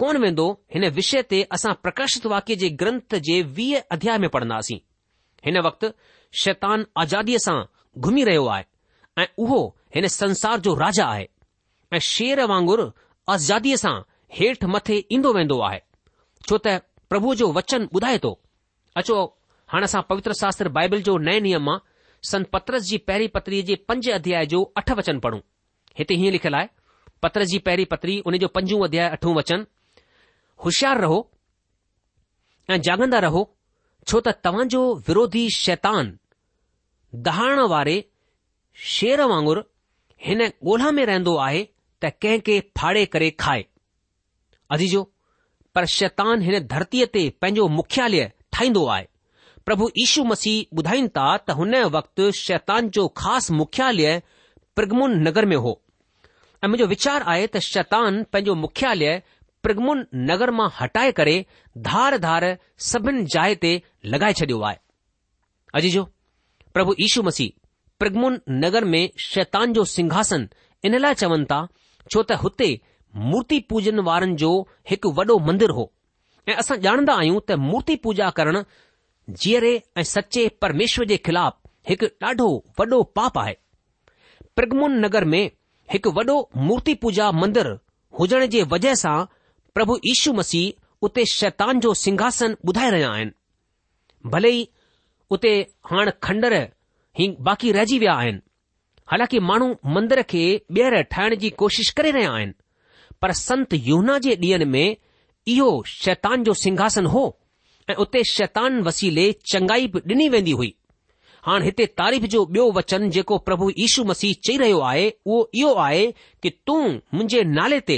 कोन 0.00 0.16
वेंदो 0.24 0.46
हिन 0.74 0.84
विषय 0.98 1.22
ते 1.30 1.42
असां 1.58 1.72
प्रकाशित 1.84 2.26
वाक्य 2.34 2.56
जे 2.62 2.68
ग्रंथ 2.82 3.16
जे 3.28 3.40
वीह 3.56 3.82
अध्याय 3.96 4.18
में 4.24 4.28
पढ़ंदासीं 4.36 4.78
हिन 5.46 5.58
वक़्तु 5.68 5.90
शैतान 6.44 6.86
आज़ादीअ 7.04 7.38
सां 7.46 7.58
घुमी 8.06 8.24
रहियो 8.30 8.46
आहे 8.56 8.64
ऐं 9.22 9.26
उहो 9.44 9.60
हिन 9.94 10.08
संसार 10.20 10.60
जो 10.68 10.74
राजा 10.84 11.06
आहे 11.16 11.26
ऐं 11.96 12.04
शेर 12.12 12.44
वांगुरु 12.54 12.90
आज़ादीअ 13.36 13.80
सां 13.84 13.96
हेठि 14.40 14.66
मथे 14.76 15.00
ईंदो 15.18 15.32
वेंदो 15.38 15.60
आहे 15.70 15.82
छो 16.48 16.58
त 16.66 16.80
પ્રભુ 17.12 17.30
જો 17.36 17.46
वचन 17.56 17.82
बुदायतो 17.94 18.30
अચો 19.00 19.14
હાના 19.70 19.92
સા 19.94 20.06
પવિત્ર 20.10 20.32
શાસ્ત્ર 20.40 20.66
બાઇબલ 20.76 21.00
જો 21.06 21.14
નય 21.26 21.34
નિયમમાં 21.46 21.80
સન 22.30 22.42
પત્રસજી 22.52 23.00
પહેરી 23.08 23.30
પત્રીજી 23.34 23.78
પંચ 23.88 24.04
અધ્યાય 24.18 24.48
જો 24.52 24.60
8 24.82 24.96
वचन 24.98 25.18
પઢું 25.24 25.42
હતે 25.98 26.12
હી 26.20 26.30
લખલાય 26.36 26.68
પત્રજી 27.22 27.60
પહેરી 27.66 27.88
પત્રી 27.92 28.18
ઉને 28.28 28.36
જો 28.42 28.48
પંચો 28.54 28.76
અધ્યાય 28.88 29.16
8ો 29.24 29.30
वचन 29.38 29.60
હોશિયાર 30.62 30.98
રહો 31.04 31.18
જાગંદાર 32.86 33.24
રહો 33.28 33.42
છોત 34.08 34.26
તવન 34.44 34.66
જો 34.76 34.82
વિરોધી 35.06 35.50
શેતાન 35.62 36.06
દહાણ 37.26 37.60
વારે 37.74 37.96
શેર 38.94 39.18
વાંગુર 39.34 39.58
હેને 40.28 40.46
ગોલા 40.66 40.92
મે 40.98 41.02
રહેંદો 41.12 41.32
આહે 41.46 41.62
તા 42.00 42.12
કે 42.22 42.32
કે 42.46 42.56
ફાડે 42.76 43.02
કરે 43.14 43.28
ખાય 43.42 43.64
અધી 44.74 44.92
જો 44.94 45.02
पर 45.74 45.86
शैतान 45.98 46.42
हिन 46.46 46.56
धरतीअ 46.72 47.06
ते 47.14 47.20
पंहिंजो 47.42 47.66
मुख्यालय 47.78 48.24
ठाहींदो 48.56 48.80
आहे 48.94 49.06
प्रभु 49.68 49.86
यीशु 49.98 50.24
मसीह 50.30 50.76
ॿुधाईनि 50.80 51.08
था 51.18 51.26
त 51.46 51.56
हुन 51.60 51.74
वक़्तु 51.96 52.26
शैतान 52.38 52.90
जो 52.96 53.06
ख़ासि 53.20 53.54
मुख्यालय 53.60 54.10
प्रगमुन 54.78 55.14
नगर 55.28 55.44
में 55.52 55.56
हो 55.66 55.72
ऐं 56.62 56.68
मुंहिंजो 56.72 56.88
विचार 56.94 57.24
आहे 57.34 57.46
त 57.54 57.62
शैतान 57.68 58.22
पंहिंजो 58.32 58.54
मुख्यालय 58.64 59.12
प्रगमुन 59.66 60.04
नगर 60.32 60.50
मां 60.58 60.68
हटाए 60.80 61.12
करे 61.20 61.36
धार 61.88 62.16
धार 62.28 62.44
सभिनि 62.90 63.24
जाइ 63.36 63.54
ते 63.64 63.72
लॻाए 64.14 64.32
छडि॒यो 64.40 64.62
आहे 64.68 64.78
अजी 65.80 65.90
प्रभु 66.76 66.94
ईशू 67.08 67.22
मसीह 67.28 67.58
प्रगमुन 68.02 68.40
नगर 68.66 68.84
में 68.96 69.02
शैतान 69.32 69.72
जो 69.80 69.84
सिंघासन 69.96 70.48
इन 70.90 70.98
लाइ 71.06 71.14
चवनि 71.24 71.44
था 71.54 71.66
छो 72.10 72.22
त 72.28 72.42
हुते 72.46 72.70
मूर्ति 73.16 73.58
पूजन 73.70 73.98
वारनि 74.06 74.34
जो 74.42 74.50
हिकु 74.90 75.10
वॾो 75.16 75.38
मंदरु 75.46 75.74
हो 75.74 75.92
ऐं 76.48 76.54
असां 76.62 76.76
ॼाणंदा 76.84 77.14
आहियूं 77.20 77.40
त 77.48 77.52
मूर्ति 77.70 77.96
पूजा 78.04 78.28
करण 78.38 78.62
जीअरे 79.42 79.72
ऐं 79.96 80.02
सचे 80.14 80.46
परमेश्वर 80.62 81.06
जे 81.10 81.16
ख़िलाफ़ 81.26 81.54
हिकु 81.88 82.06
ॾाढो 82.26 82.46
वॾो 82.78 83.02
पाप 83.18 83.38
आहे 83.38 83.54
प्रगमुन 84.56 84.96
नगर 85.04 85.24
में 85.34 85.42
हिकु 85.92 86.10
वॾो 86.18 86.36
मूर्ति 86.68 86.94
पूजा 87.02 87.30
मंदरु 87.40 87.74
हुजण 88.20 88.46
जे 88.54 88.62
वजह 88.72 88.94
सां 89.02 89.16
प्रभु 89.74 89.96
यीशु 90.06 90.32
मसीह 90.40 91.04
उते 91.08 91.24
शैतान 91.34 91.80
जो 91.84 91.92
सिंघासन 92.04 92.56
ॿुधाए 92.68 92.90
रहिया 92.90 93.10
आहिनि 93.12 94.30
भले 94.32 94.50
ई 94.58 94.68
उते 95.36 95.52
हाणे 95.90 96.12
खंडर 96.22 96.54
ई 97.20 97.28
बाक़ी 97.50 97.72
रहिजी 97.78 97.98
विया 97.98 98.14
आहिनि 98.24 98.40
हालाकि 99.10 99.38
माण्हू 99.50 99.68
मंदर 99.94 100.22
खे 100.34 100.44
ॿीहर 100.76 101.00
ठाहिण 101.14 101.34
जी 101.44 101.50
कोशिश 101.62 101.90
करे 102.00 102.10
रहिया 102.18 102.32
आहिनि 102.32 102.52
पर 103.22 103.32
संत 103.38 103.74
यमुना 103.74 104.18
जे 104.24 104.34
ॾींहनि 104.36 104.64
में 104.70 104.96
इहो 105.48 105.68
शैतान 105.88 106.42
जो 106.44 106.54
सिंघासन 106.60 107.06
हो 107.14 107.22
ऐं 107.90 107.94
उते 108.04 108.22
शैतान 108.30 108.80
वसीले 108.88 109.30
चङाई 109.52 109.86
बि 109.94 110.00
ॾिनी 110.12 110.28
वेंदी 110.34 110.52
हुई 110.60 110.74
हाणे 111.46 111.64
हिते 111.64 111.86
तारीफ़ 112.00 112.26
जो 112.34 112.44
ॿियो 112.52 112.64
वचन 112.78 113.08
जेको 113.16 113.38
प्रभु 113.48 113.70
यीशू 113.78 114.04
मसीह 114.10 114.34
चई 114.46 114.56
रहियो 114.62 114.80
आहे 114.90 115.08
उहो 115.26 115.38
इहो 115.60 115.72
आहे 115.84 116.04
कि 116.42 116.50
तूं 116.66 116.82
मुंहिंजे 116.88 117.42
नाले 117.56 117.78
ते 117.90 117.96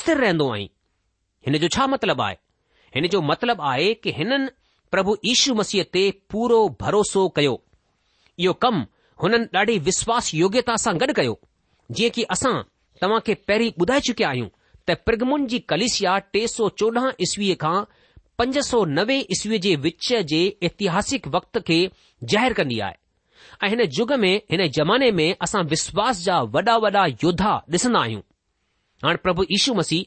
स्थिर 0.00 0.18
रहंदो 0.24 0.48
आहीं 0.54 0.68
हिन 1.46 1.58
जो 1.64 1.68
छा 1.76 1.86
मतिलबु 1.94 2.22
आहे 2.22 2.36
हिन 2.96 3.06
जो 3.14 3.20
मतिलबु 3.30 3.62
आहे 3.72 3.92
कि 4.04 4.12
हिननि 4.20 4.48
प्रभु 4.94 5.16
यीशू 5.28 5.54
मसीह 5.62 5.86
ते 5.98 6.04
पूरो 6.34 6.58
भरोसो 6.82 7.26
कयो 7.40 7.56
इहो 8.44 8.52
कमु 8.66 8.84
हुननि 9.22 9.46
ॾाढी 9.62 9.78
विश्वास 9.90 10.32
योग्यता 10.42 10.76
सां 10.86 10.94
गॾु 11.04 11.12
कयो 11.20 11.38
जीअं 11.98 12.10
की 12.18 12.22
असां 12.36 12.54
तव्हां 13.02 13.20
खे 13.30 13.34
पहिरीं 13.52 13.72
ॿुधाए 13.84 14.00
चुकिया 14.08 14.28
आहियूं 14.34 14.48
त 14.94 15.46
जी 15.50 15.58
कलिसिया 15.70 16.16
टे 16.34 16.46
सौ 16.52 16.68
चोॾहं 16.80 17.10
ईस्वीअ 17.26 17.54
खां 17.64 17.78
पंज 18.38 18.58
सौ 18.68 18.84
नवे 18.98 19.18
ईस्वीअ 19.36 19.60
जे 19.66 19.74
विच 19.86 20.08
जे 20.32 20.40
इतिहासिक 20.68 21.26
वक्त 21.34 21.58
खे 21.66 21.78
ज़ाहिरु 22.32 22.54
कंदी 22.60 22.78
आहे 22.86 22.94
ऐं 23.64 23.68
हिन 23.70 23.80
युग 23.98 24.12
में 24.22 24.32
हिन 24.52 24.66
ज़माने 24.78 25.10
में 25.20 25.28
असां 25.46 25.62
विश्वास 25.74 26.22
जा 26.24 26.40
वॾा 26.56 26.76
वॾा 26.86 27.04
योद्धा 27.24 27.52
ॾिसंदा 27.74 28.00
आहियूं 28.00 28.20
हाणे 29.04 29.22
प्रभु 29.26 29.42
यीशू 29.50 29.74
मसीह 29.80 30.04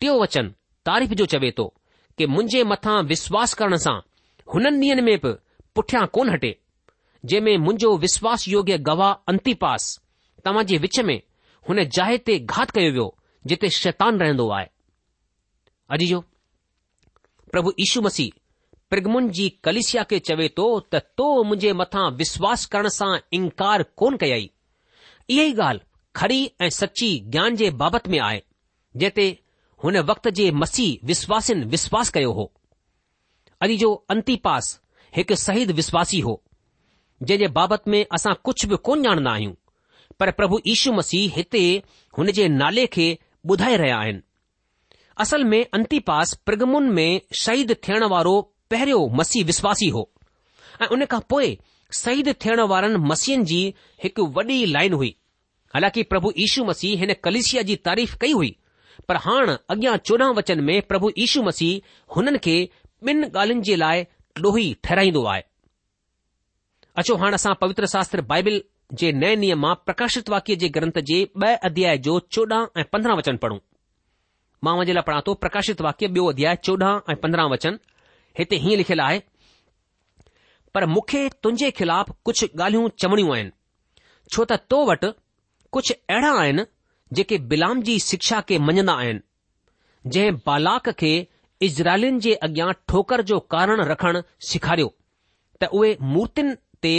टियों 0.00 0.18
वचन 0.22 0.52
तारीफ़ 0.88 1.14
जो 1.20 1.26
चवे 1.34 1.50
थो 1.58 1.66
कि 2.18 2.26
मुंहिंजे 2.34 2.62
मथां 2.74 2.96
विश्वास 3.12 3.54
करण 3.62 3.76
सां 3.86 3.96
हुननि 4.54 4.88
ॾींहनि 4.90 5.02
में 5.08 5.16
बि 5.24 5.32
पुठियां 5.74 6.06
कोन 6.18 6.30
हटे 6.34 6.56
जंहिं 7.30 7.40
में 7.46 7.56
मुंहिंजो 7.68 7.96
विश्वास 8.04 8.48
योग्य 8.48 8.78
गवाह 8.90 9.12
अंतिपास 9.32 9.90
तव्हां 10.44 10.66
जे 10.72 10.78
विच 10.86 11.00
में 11.10 11.20
हुन 11.68 11.84
जाइ 11.98 12.18
ते 12.30 12.38
घात 12.56 12.70
कयो 12.78 12.90
वियो 12.92 13.08
जिते 13.46 13.68
शैतान 13.70 14.18
रहंदो 14.20 14.48
आहे 14.54 14.66
अॼु 15.94 16.06
जो 16.06 16.20
प्रभु 17.52 17.72
यीशु 17.80 18.00
मसीह 18.02 18.32
प्रिगमुन 18.90 19.28
जी 19.38 19.48
कलिशिया 19.64 20.02
खे 20.10 20.18
चवे 20.28 20.48
थो 20.58 20.66
त 20.94 21.00
तो 21.18 21.28
मुंहिंजे 21.44 21.72
मथां 21.80 22.10
विश्वास 22.20 22.64
करण 22.74 22.88
सां 22.96 23.16
इनकार 23.38 23.82
कोन 24.02 24.16
कयाई 24.22 24.44
इहा 25.30 25.44
ई 25.44 25.54
ॻाल्हि 25.54 25.84
खड़ी 26.16 26.38
ऐं 26.60 26.68
सची 26.78 27.08
ज्ञान 27.34 27.56
जे 27.56 27.70
बाबति 27.82 28.10
में 28.10 28.18
आहे 28.26 28.42
जंहिं 29.04 29.32
हुन 29.84 29.98
वक़्त 30.10 30.28
जे 30.38 30.50
मसीह 30.62 31.06
विश्वासिनि 31.10 31.64
विश्वास 31.74 32.08
कयो 32.16 32.32
हो 32.38 32.50
अॼु 33.66 33.76
जो 33.82 33.92
अंतिपास 34.16 34.70
हिकु 35.16 35.36
शहीद 35.46 35.70
विश्वासी 35.80 36.20
हो 36.28 36.40
जंहिं 37.22 37.38
जे 37.38 37.48
बाबति 37.60 37.90
में 37.90 38.04
असां 38.18 38.34
कुझु 38.44 38.68
बि 38.68 38.76
कोन 38.90 39.02
ॼाणंदा 39.08 39.30
आहियूं 39.32 39.54
पर 40.20 40.30
प्रभु 40.40 40.60
इशू 40.74 40.92
मसीह 41.00 41.32
हिते 41.36 41.64
हुन 42.18 42.30
जे 42.40 42.48
नाले 42.60 42.86
खे 42.98 43.08
ॿुधाए 43.48 43.76
रहिया 43.76 43.98
आहिनि 43.98 44.20
असल 45.20 45.44
में 45.52 45.64
अंति 45.74 46.00
प्रगमुन 46.10 46.88
में 46.94 47.20
शहीद 47.40 47.72
थियण 47.88 48.04
वारो 48.12 48.40
पहिरियों 48.70 49.08
मसीह 49.18 49.44
विश्वासी 49.44 49.88
हो 49.94 49.98
हो 50.00 50.84
ऐं 50.84 50.88
उनखां 50.96 51.20
पोइ 51.30 51.56
शहीद 52.00 52.28
थियण 52.44 52.60
वारनि 52.72 52.96
मसियुनि 53.10 53.44
जी 53.52 53.60
हिकु 54.04 54.26
वॾी 54.36 54.58
लाइन 54.74 54.92
हुई 55.00 55.14
हालाकि 55.74 56.02
प्रभु 56.12 56.30
यीशू 56.38 56.64
मसीह 56.64 56.98
हिन 57.00 57.12
कलेशिया 57.24 57.62
जी 57.70 57.76
तारीफ़ 57.88 58.14
कई 58.20 58.32
हुई 58.40 58.54
पर 59.08 59.16
हाण 59.26 59.50
अॻियां 59.70 59.96
चोॾहं 60.10 60.32
वचन 60.38 60.60
में 60.68 60.80
प्रभु 60.92 61.10
यीशू 61.18 61.42
मसीह 61.42 61.96
हुननि 62.16 62.38
खे 62.46 62.56
ॿिनि 63.08 63.26
ॻाल्हियुनि 63.36 63.62
जे 63.70 63.76
लाइ 63.84 64.04
लोही 64.46 64.72
ठहिराईंदो 64.84 65.24
आहे 65.34 65.42
अचो 67.02 67.16
हाणे 67.24 67.34
असां 67.42 67.54
पवित्र 67.64 67.86
शास्त्र 67.96 68.20
बाइबिल 68.34 68.62
जे 68.98 69.10
नए 69.22 69.34
नियम 69.40 69.60
मां 69.62 69.74
प्रकाशित 69.88 70.28
वाक्य 70.32 70.54
जे 70.62 70.68
ग्रंथ 70.76 70.98
जे 71.10 71.18
ब 71.36 71.50
अध्याय 71.68 71.98
जो 72.06 72.18
चोॾहं 72.36 72.80
ऐं 72.80 72.84
पंद्रहं 72.94 73.16
वचन 73.18 73.36
पढ़ूं 73.44 73.58
मां 74.68 74.74
वञे 74.78 74.92
लाइ 74.98 75.02
पढ़ा 75.10 75.20
थो 75.26 75.34
प्रकाशित 75.44 75.80
वाक्य 75.86 76.08
ॿियो 76.16 76.24
अध्याय 76.30 76.56
चोॾहं 76.68 77.12
ऐं 77.12 77.16
पंद्रहं 77.26 77.50
वचन 77.52 77.78
हिते 78.38 78.56
हीअं 78.64 78.76
लिखियलु 78.82 79.02
आहे 79.04 79.20
पर 80.74 80.86
मूंखे 80.94 81.22
तुंहिंजे 81.42 81.70
ख़िलाफ़ 81.80 82.10
कुझु 82.28 82.46
ॻाल्हियूं 82.62 82.88
चवड़ियूं 83.04 83.34
आहिनि 83.34 83.52
छो 84.32 84.44
त 84.52 84.58
तो 84.72 84.82
वटि 84.90 85.12
कुझु 85.76 85.94
अहिड़ा 86.16 86.32
आहिनि 86.42 86.64
जेके 87.18 87.38
बिलाम 87.54 87.82
जी 87.88 87.98
शिक्षा 88.08 88.40
खे 88.50 88.58
मञंदा 88.66 88.94
आहिनि 89.04 90.10
जंहिं 90.16 90.34
बालाक 90.46 90.90
खे 91.04 91.12
इज़राइलिन 91.68 92.18
जे 92.26 92.34
अॻियां 92.48 92.72
ठोकर 92.90 93.22
जो 93.30 93.38
कारण 93.54 93.82
रखणु 93.92 94.22
सेखारियो 94.50 94.92
त 95.62 95.72
उहे 95.80 95.96
मूर्तियुनि 96.12 96.54
ते 96.86 96.92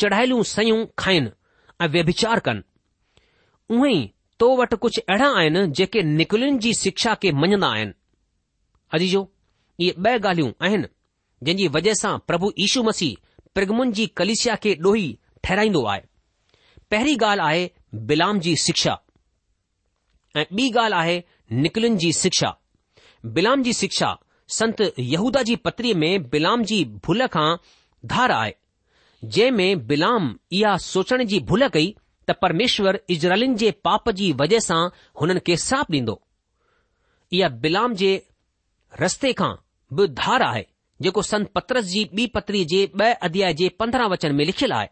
चढ़ायलूं 0.00 0.42
सयूं 0.54 0.84
खाइन 0.98 1.30
ऐं 1.82 1.86
व्यभिचार 1.92 2.38
कनि 2.48 2.62
उहे 3.76 3.92
ई 3.98 4.02
तो 4.40 4.48
वटि 4.56 4.76
कुझु 4.82 5.02
अहिड़ा 5.10 5.28
आहिनि 5.38 5.62
जेके 5.78 6.02
निकुलुनि 6.18 6.58
जी 6.64 6.72
शिक्षा 6.80 7.14
खे 7.22 7.30
मञंदा 7.42 7.68
आहिनि 7.76 7.92
अजी 8.96 9.08
जो 9.12 9.22
इहे 9.80 9.92
ॿ 9.92 10.26
ॻाल्हियूं 10.26 10.52
आहिनि 10.66 10.88
जंहिं 11.48 11.68
वजह 11.76 11.94
सां 12.02 12.12
प्रभु 12.30 12.50
यीशु 12.58 12.82
मसीह 12.82 13.16
प्रगुमुन 13.58 13.92
जी 13.98 14.06
कलिशिया 14.20 14.54
खे 14.66 14.74
ॾोही 14.88 15.06
ठहिराईंदो 15.44 15.84
आहे 15.92 16.00
पहिरीं 16.90 17.16
ॻाल्हि 17.30 17.46
आहे 17.46 17.64
विलाम 18.10 18.40
जी 18.46 18.54
शिक्षा 18.66 18.96
ऐं 20.36 20.44
ॿी 20.60 20.70
ॻाल्हि 20.84 20.98
आहे 21.00 21.16
नकुल 21.64 21.88
जी 22.04 22.12
शिक्षा 22.22 22.50
विलाम 23.40 23.62
जी 23.68 23.72
शिक्षा 23.82 24.16
संत 24.60 24.80
यहूदा 25.14 25.42
जी 25.50 25.56
पत्री 25.68 25.94
में 26.04 26.10
विलाम 26.36 26.62
जी 26.72 26.84
भुल 27.08 27.26
खां 27.38 27.48
धार 28.14 28.30
आहे 28.40 28.54
जंहिं 29.24 29.74
बिल 29.86 30.04
इहा 30.52 30.76
सोचण 30.86 31.24
जी 31.26 31.38
भुल 31.50 31.68
कई 31.74 31.94
त 32.28 32.32
परमेश्वर 32.42 32.98
इजराइलिन 33.10 33.54
जे 33.56 33.70
पाप 33.84 34.10
जी 34.20 34.32
वजह 34.40 34.58
सां 34.60 34.80
हुननि 35.20 35.40
खे 35.46 35.56
साप 35.64 35.92
ॾींदो 35.92 36.20
इहा 37.32 37.48
बिलाम 37.66 37.94
जे 38.00 38.10
रस्ते 39.00 39.32
खां 39.40 39.52
बि 39.96 40.06
धार 40.20 40.42
आहे 40.42 40.64
जेको 41.02 41.22
संत 41.22 41.48
पत्रस 41.54 41.84
जी 41.92 42.04
बी 42.14 42.26
पत्री 42.34 42.64
जे 42.72 42.84
ॿ 42.86 43.12
अध्याय 43.28 43.52
जे 43.54 43.68
पंद्रहं 43.80 44.08
वचन 44.10 44.34
में 44.34 44.44
लिखियलु 44.44 44.74
आहे 44.76 44.88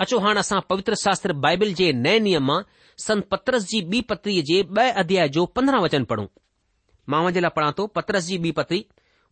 अचो 0.00 0.18
हाणे 0.20 0.40
असां 0.40 0.60
पवित्र 0.70 0.94
शास्त्र 1.02 1.32
बाइबिल 1.46 1.74
जे 1.74 1.92
नए 1.92 2.18
नियम 2.26 2.44
मां 2.46 2.60
संत 3.06 3.28
पत्रस 3.30 3.64
जी 3.70 3.80
ॿी 3.90 4.00
पत्रीअ 4.10 4.42
जे 4.50 4.62
ब॒ 4.70 4.88
अध्याय 5.04 5.28
जो 5.38 5.44
पंद्रहं 5.58 5.82
वचन 5.86 6.04
पढ़ूं 6.12 6.26
मां 7.14 7.24
जे 7.32 7.40
लाइ 7.46 7.50
पढ़ा 7.56 7.72
थो 7.78 7.86
पत्रस 8.00 8.24
जी 8.32 8.38
ॿी 8.48 8.52
पत्री 8.60 8.84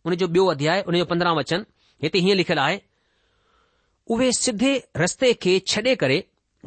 हुन 0.05 0.15
जो 0.23 0.27
बियो 0.37 0.45
अध्याय 0.55 0.83
उनजो 0.87 1.05
पंद्रहं 1.13 1.35
वचन 1.41 1.65
हिते 2.03 2.19
हीअं 2.27 2.35
लिखियलु 2.37 2.61
आहे 2.61 2.81
उहे 4.11 4.31
सिधे 4.37 4.73
रस्ते 4.97 5.31
खे 5.43 5.57
छॾे 5.67 5.93
करे 6.01 6.17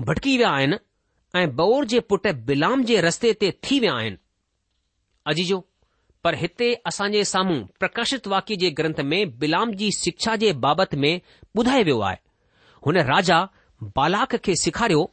भटकी 0.07 0.37
विया 0.37 0.49
आहिनि 0.51 0.77
ऐं 1.39 1.49
बौर 1.57 1.85
जे 1.93 2.01
पुट 2.13 2.27
बिलाम 2.47 2.83
जे 2.89 3.01
रस्ते 3.07 3.33
ते 3.43 3.51
थी 3.67 3.79
विया 3.81 3.93
आहिनि 3.99 4.17
अजीजो 5.33 5.59
पर 6.27 6.35
हिते 6.41 6.73
असां 6.91 7.09
जे 7.13 7.23
साम्हूं 7.33 7.59
प्रकाशित 7.83 8.27
वाक्य 8.33 8.57
जे 8.63 8.71
ग्रंथ 8.81 9.01
में 9.11 9.21
बिलाम 9.45 9.73
जी 9.83 9.91
शिक्षा 9.99 10.35
जे 10.45 10.53
बाबति 10.65 10.97
में 11.05 11.13
ॿुधायो 11.61 11.85
वियो 11.91 12.01
आहे 12.09 12.17
हुन 12.87 12.99
राजा 13.13 13.39
बालाक 14.01 14.35
खे 14.49 14.55
सिखारियो 14.65 15.05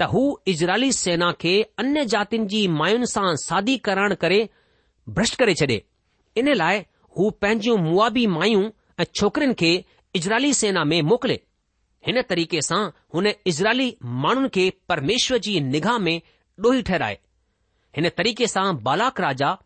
त 0.00 0.06
हू 0.14 0.22
इजराइली 0.54 0.90
सेना 1.00 1.30
खे 1.42 1.52
अन्य 1.84 2.04
जातियुनि 2.14 2.46
जी 2.54 2.66
मायुनि 2.80 3.06
सां 3.12 3.34
सादी 3.42 3.76
करण 3.90 4.14
करे 4.24 4.38
भ्रष्ट 5.18 5.36
करे 5.42 5.54
छॾे 5.62 5.80
इन 6.44 6.52
लाइ 6.62 6.82
हू 7.18 7.28
पंहिंजियूं 7.44 7.76
मुआबी 7.88 8.26
मायूं 8.38 8.64
ऐं 9.00 9.04
छोकरिन 9.20 9.52
खे 9.62 9.72
इजराइली 10.22 10.52
सेना 10.62 10.84
में 10.94 11.00
मोकिले 11.12 11.38
हिन 12.06 12.20
तरीक़े 12.28 12.60
सां 12.62 12.80
हुन 13.14 13.26
इज़राइली 13.46 13.96
माण्हुनि 14.24 14.48
खे 14.54 14.68
परमेश्वर 14.88 15.38
जी 15.46 15.58
निगाह 15.60 15.98
में 15.98 16.20
डोही 16.66 16.82
ठहिराए 16.90 17.18
हिन 17.96 18.08
तरीक़े 18.16 18.46
सां 18.54 18.64
बालाक 18.82 19.20
राजा 19.20 19.56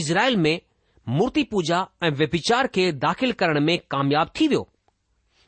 इज़राइल 0.00 0.36
में 0.44 0.60
मूर्ति 1.08 1.42
पूजा 1.50 1.86
ऐं 2.04 2.10
व्यपिचार 2.20 2.66
खे 2.76 2.90
दाख़िल 3.04 3.32
करण 3.42 3.60
में 3.64 3.76
कामयाब 3.90 4.30
थी 4.40 4.48
वियो 4.48 4.66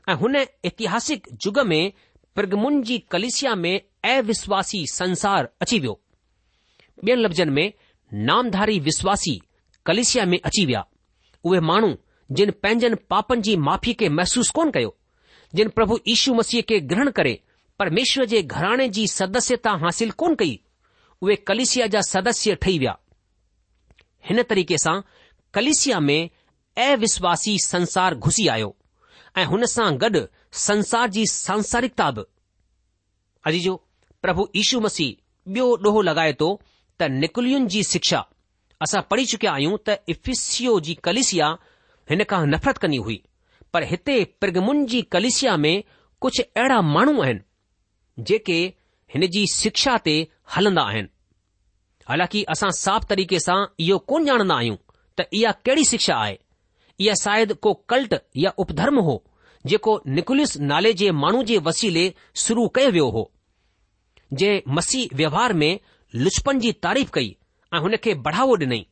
ऐं 0.09 0.15
हुन 0.23 0.37
ऐतिहासिक 0.37 1.27
युग 1.47 1.59
में 1.69 1.93
प्रगमुन 2.35 2.83
जी 2.91 2.99
कलिसिया 3.11 3.55
में 3.65 3.73
अविश्वासी 4.15 4.85
संसार 4.93 5.49
अची 5.63 5.79
वियो 5.79 6.01
ॿियनि 7.07 7.23
लफ़्ज़नि 7.23 7.51
में 7.53 7.73
नामधारी 8.29 8.79
विश्वासी 8.91 9.39
कलिसिया 9.87 10.25
में 10.31 10.39
अची 10.45 10.65
विया 10.67 10.85
उहे 11.45 11.61
माण्हू 11.73 11.95
जिन 12.39 12.51
पंहिंजनि 12.63 12.95
पापनि 13.11 13.43
जी 13.49 13.57
माफ़ी 13.69 13.93
खे 14.01 14.09
महसूस 14.21 14.51
कोन 14.55 14.71
कयो 14.71 14.95
जिन 15.55 15.69
प्रभु 15.77 15.99
इशू 16.13 16.35
मसीह 16.35 16.61
खे 16.69 16.79
ग्रहण 16.89 17.11
करे 17.17 17.41
परमेश्वर 17.79 18.25
जे 18.33 18.43
घराणे 18.43 18.89
जी 18.97 19.07
सदस्यता 19.09 19.71
हासिल 19.85 20.11
कोन 20.23 20.35
कई 20.41 20.59
उहे 21.23 21.37
कलेसिया 21.51 21.87
जा 21.95 22.01
सदस्य 22.09 22.55
ठही 22.63 22.79
विया 22.79 22.97
हिन 24.29 24.43
तरीक़े 24.51 24.79
सां 24.79 25.01
कलेसिया 25.55 26.01
में 26.01 26.31
अविश्वासी 26.87 27.59
संसार 27.67 28.15
घुसी 28.15 28.47
आयो 28.55 28.75
ऐं 29.39 29.45
हुन 29.53 29.67
सां 29.77 29.91
गॾु 30.05 30.25
संसार 30.67 31.09
जी 31.17 31.27
सांसारिकता 31.33 32.11
बि 32.19 32.25
अजीजो 33.47 33.75
प्रभु 34.23 34.49
इशू 34.63 34.81
मसीह 34.89 35.15
ॿियो 35.55 35.67
ॾोहो 35.87 36.01
लगाए 36.09 36.33
थो 36.41 36.49
त 36.99 37.03
निकुलियुनि 37.23 37.67
जी 37.75 37.83
शिक्षा 37.93 38.19
असां 38.85 39.01
पढ़ी 39.11 39.25
चुकिया 39.33 39.53
आहियूं 39.53 39.77
त 39.89 39.99
इफिसियो 40.15 40.79
जी 40.89 40.95
कलेसिया 41.09 41.49
हिन 42.11 42.25
खां 42.33 42.41
नफ़रत 42.49 42.79
कनी 42.85 42.97
हुई 43.07 43.23
पर 43.79 43.85
हिते 43.87 44.15
प्रगमुन 44.41 44.85
जी 44.91 45.01
कलिसिया 45.13 45.57
में 45.65 45.83
कुझु 46.21 46.43
अहिड़ा 46.43 46.81
माण्हू 46.83 47.23
आहिनि 47.23 48.23
जेके 48.31 48.57
हिन 49.15 49.27
जी 49.35 49.43
शिक्षा 49.53 49.93
ते 50.07 50.15
हलंदा 50.55 50.83
आहिनि 50.93 51.09
हालांकि 52.09 52.43
असां 52.55 52.71
साफ़ 52.79 53.05
तरीक़े 53.11 53.39
सां 53.45 53.59
इहो 53.87 53.99
कोन 54.13 54.27
ॼाणंदा 54.31 54.55
आहियूं 54.63 54.77
त 55.21 55.27
इहा 55.41 55.53
कहिड़ी 55.67 55.85
शिक्षा 55.91 56.17
आहे 56.25 56.35
इहा 57.05 57.15
शायदि 57.23 57.55
को 57.67 57.73
कल्ट 57.93 58.15
या 58.45 58.51
उपधर्म 58.65 58.99
हो 59.11 59.15
जेको 59.73 59.95
निकुलिस 60.19 60.57
नाले 60.73 60.93
जे 61.03 61.11
माण्हू 61.23 61.43
जे 61.53 61.59
वसीले 61.71 62.05
शुरू 62.45 62.67
कयो 62.79 62.91
वियो 62.99 63.09
हो 63.19 63.25
जंहिं 64.41 64.61
मसीह 64.81 65.17
व्यवहार 65.23 65.53
में 65.63 65.71
लुचपन 66.25 66.59
जी 66.67 66.73
तारीफ़ 66.89 67.11
कई 67.19 67.35
ऐं 67.75 67.81
हुन 67.89 67.97
खे 68.09 68.15
बढ़ावो 68.27 68.57
ॾिनई 68.65 68.83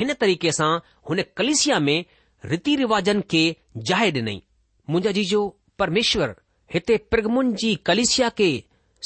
हिन 0.00 0.12
तरीक़े 0.24 0.52
सां 0.62 0.72
हुन 1.10 1.22
कलिसिया 1.40 1.78
में 1.88 1.98
रीति 2.44 2.74
रिवाजनि 2.76 3.22
खे 3.30 3.42
जाए 3.90 4.10
ॾिनई 4.10 4.42
मुंहिंजा 4.90 5.10
जीजो 5.16 5.42
परमेश्वर 5.78 6.34
हिते 6.74 6.96
प्रगमुन 7.10 7.52
जी 7.62 7.74
कलिसिया 7.86 8.28
खे 8.38 8.48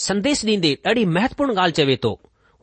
संदेश 0.07 0.45
ॾींदे 0.45 0.73
ॾाढी 0.87 1.05
महत्वपूर्ण 1.17 1.53
ॻाल्हि 1.57 1.73
चवे 1.81 1.97
थो 2.05 2.13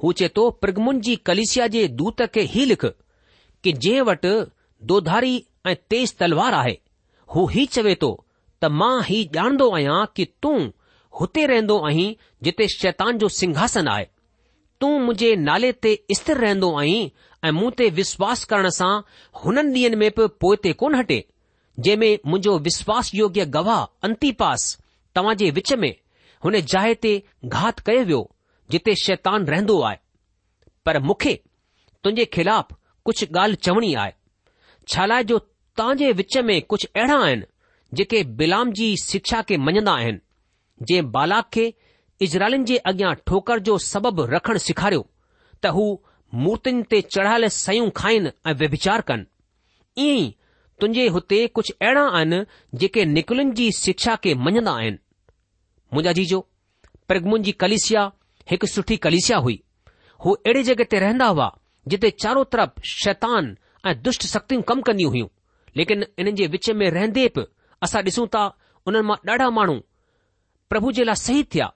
हू 0.04 0.12
चए 0.22 0.28
थो 0.38 0.50
प्रगमुन 0.66 1.00
जी 1.08 1.16
कलिसिया 1.30 1.68
जे 1.76 1.88
दूत 2.02 2.22
खे 2.34 2.42
ही 2.54 2.66
लिख 2.66 2.86
कि 2.86 3.72
जंहिं 3.72 4.02
वटि 4.12 4.34
दोधारी 4.92 5.36
ऐं 5.68 5.76
तेज़ 5.90 6.14
तलवार 6.20 6.54
आहे 6.62 6.78
हू 7.36 7.46
ही 7.56 7.66
चवे 7.78 7.96
थो 8.04 8.12
त 8.64 8.70
मां 8.80 9.04
ही 9.04 9.20
ॼाणंदो 9.36 9.70
आहियां 9.76 10.00
कि 10.16 10.26
तूं 10.44 10.58
हुते 11.20 11.46
रहंदो 11.52 11.80
आहीं 11.88 12.16
जिते 12.44 12.68
शैतान 12.78 13.18
जो 13.24 13.28
सिंघासन 13.40 13.88
आहे 13.88 14.06
तूं 14.82 14.90
मुंहिंजे 15.06 15.36
नाले 15.48 15.72
ते 15.86 15.94
स्थिर 16.18 16.38
रहंदो 16.46 16.74
आहीं 16.80 17.10
ऐं 17.44 17.52
मूं 17.52 17.70
ते 17.78 17.90
विश्वास 17.98 18.44
करण 18.50 18.70
सां 18.76 18.92
हुननि 19.44 19.70
ॾींहनि 19.82 19.96
में 20.00 20.10
बि 20.18 20.26
पोइ 20.42 20.56
ते 20.64 20.72
कोन 20.82 20.96
हटे 20.96 21.18
जंहिं 21.80 21.98
में 21.98 22.18
मुंहिंजो 22.26 22.58
विश्वास 22.68 23.12
योग्य 23.16 23.46
गवाह 23.56 23.84
अंती 24.08 24.32
पास 24.42 24.66
तव्हां 25.16 25.36
जे 25.38 25.50
विच 25.58 25.74
में 25.84 25.94
हुन 26.46 26.60
जाइ 26.74 26.94
ते 27.06 27.14
घात 27.46 27.80
कयो 27.88 28.04
वियो 28.06 28.20
जिते 28.72 28.96
शैतान 29.04 29.46
रहंदो 29.54 29.80
आहे 29.88 29.98
पर 30.86 31.00
मूंखे 31.08 31.34
तुंहिंजे 32.04 32.26
ख़िलाफ़ 32.36 32.74
कुझु 33.06 33.26
ॻाल्हि 33.40 33.56
चवणी 33.66 33.94
आहे 34.04 34.14
छा 34.94 35.06
लाइ 35.12 35.24
जो 35.32 35.38
तव्हां 35.78 35.98
जे 35.98 36.12
विच 36.22 36.38
में 36.52 36.62
कुझु 36.74 36.88
अहिड़ा 36.96 37.18
आहिनि 37.26 37.46
जेके 38.00 38.24
बिलाम 38.44 38.72
जी 38.80 38.96
शिक्षा 39.04 39.42
खे 39.50 39.58
मञंदा 39.68 39.94
आहिनि 40.02 40.20
जंहिं 40.86 41.12
बालाक 41.16 41.50
खे 41.54 41.74
इज़राइलनि 42.28 42.64
जे 42.74 42.78
अॻियां 42.94 43.14
ठोकर 43.28 43.60
जो 43.72 43.78
सबबु 43.92 44.26
रखणु 44.36 44.60
सेखारियो 44.68 45.06
त 45.64 45.74
हू 45.78 45.86
मूर्तिन 46.34 46.82
ते 46.90 47.02
चढ़ायल 47.14 47.48
सयूं 47.50 47.90
खाइन 47.96 48.32
ऐं 48.48 48.54
व्यभिचार 48.58 49.02
कनि 49.08 49.26
ईअं 50.04 50.18
ई 50.18 50.32
तुंहिंजे 50.82 51.08
हुते 51.16 51.40
कुझु 51.56 51.74
अहिड़ा 51.82 52.04
आहिनि 52.20 52.40
जेके 52.80 53.06
निकलुनि 53.16 53.52
जी 53.60 53.72
शिक्षा 53.80 54.16
खे 54.24 54.34
मञंदा 54.46 54.72
आहिनि 54.82 54.98
मुंहिंजा 55.94 56.12
जीजो 56.20 56.40
प्रगमुन 57.08 57.44
जी 57.48 57.52
कलिसिया 57.64 58.12
हिकु 58.52 58.68
सुठी 58.76 58.98
कलिसिया 59.08 59.38
हुई 59.48 59.60
हू 60.26 60.34
अहिड़े 60.48 60.64
जगह 60.72 60.84
ते 60.94 61.00
रहंदा 61.06 61.26
हुआ 61.34 61.52
जिते 61.92 62.10
चारो 62.24 62.44
तरफ़ 62.56 62.82
शैतान 62.94 63.56
ऐं 63.90 63.96
दुष्ट 64.02 64.26
शक्तियूं 64.34 64.62
कमु 64.72 64.82
कंदियूं 64.92 65.12
हुयूं 65.12 65.28
लेकिन 65.78 66.02
इन्हनि 66.20 66.32
जे 66.42 66.48
विच 66.56 66.70
में 66.80 66.90
रहंदे 66.98 67.28
बि 67.36 67.46
असां 67.88 68.02
ॾिसूं 68.10 68.26
था 68.36 68.46
उन्हनि 68.88 69.08
मां 69.08 69.18
ॾाढा 69.34 69.50
माण्हू 69.60 69.76
प्रभु 70.70 70.92
जे 71.00 71.04
लाइ 71.04 71.22
सही 71.26 71.44
थिया 71.54 71.72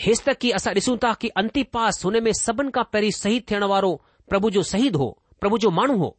हे 0.00 0.12
त 0.26 0.32
की 0.40 0.50
असां 0.56 0.72
ॾिसूं 0.74 0.96
था 1.02 1.12
कि 1.20 1.28
अंतिपास 1.40 2.02
हुन 2.04 2.22
में 2.24 2.32
सभिनि 2.40 2.70
खां 2.74 2.84
पहिरीं 2.92 3.10
शहीद 3.22 3.42
थियण 3.50 3.64
वारो 3.72 3.90
प्रभु 4.28 4.50
जो 4.50 4.62
शहीद 4.72 4.96
हो 5.02 5.08
प्रभु 5.40 5.58
जो 5.64 5.70
माण्हू 5.78 5.96
हो 6.02 6.10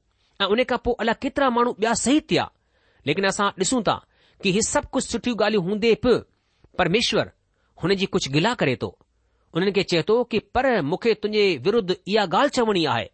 ऐं 0.42 0.48
उन 0.56 0.64
खां 0.70 0.78
पोइ 0.88 0.94
अलाए 1.04 1.16
केतिरा 1.22 1.50
माण्हू 1.58 1.74
ॿिया 1.80 1.94
शहीद 2.04 2.24
थिया 2.32 2.48
लेकिन 3.08 3.26
असां 3.32 3.48
ॾिसूं 3.58 3.82
था 3.88 3.96
कि 4.44 4.52
ही 4.58 4.62
सभु 4.70 4.88
कुझु 4.96 5.08
सुठियूं 5.10 5.38
ॻाल्हियूं 5.46 5.64
हूंदे 5.70 5.94
बि 6.06 6.14
परमेश्वर 6.78 7.32
हुन 7.84 7.96
जी 8.02 8.06
कुझु 8.16 8.32
गिला 8.34 8.54
करे 8.62 8.76
थो 8.82 8.94
उन्हनि 9.56 9.72
खे 9.72 9.84
चए 9.92 10.02
थो 10.08 10.24
कि 10.34 10.40
पर 10.56 10.70
मूंखे 10.92 11.14
तुंहिंजे 11.24 11.46
विरुद्ध 11.66 11.96
इहा 11.96 12.24
ॻाल्हि 12.26 12.50
चवणी 12.60 12.86
आहे 12.94 13.10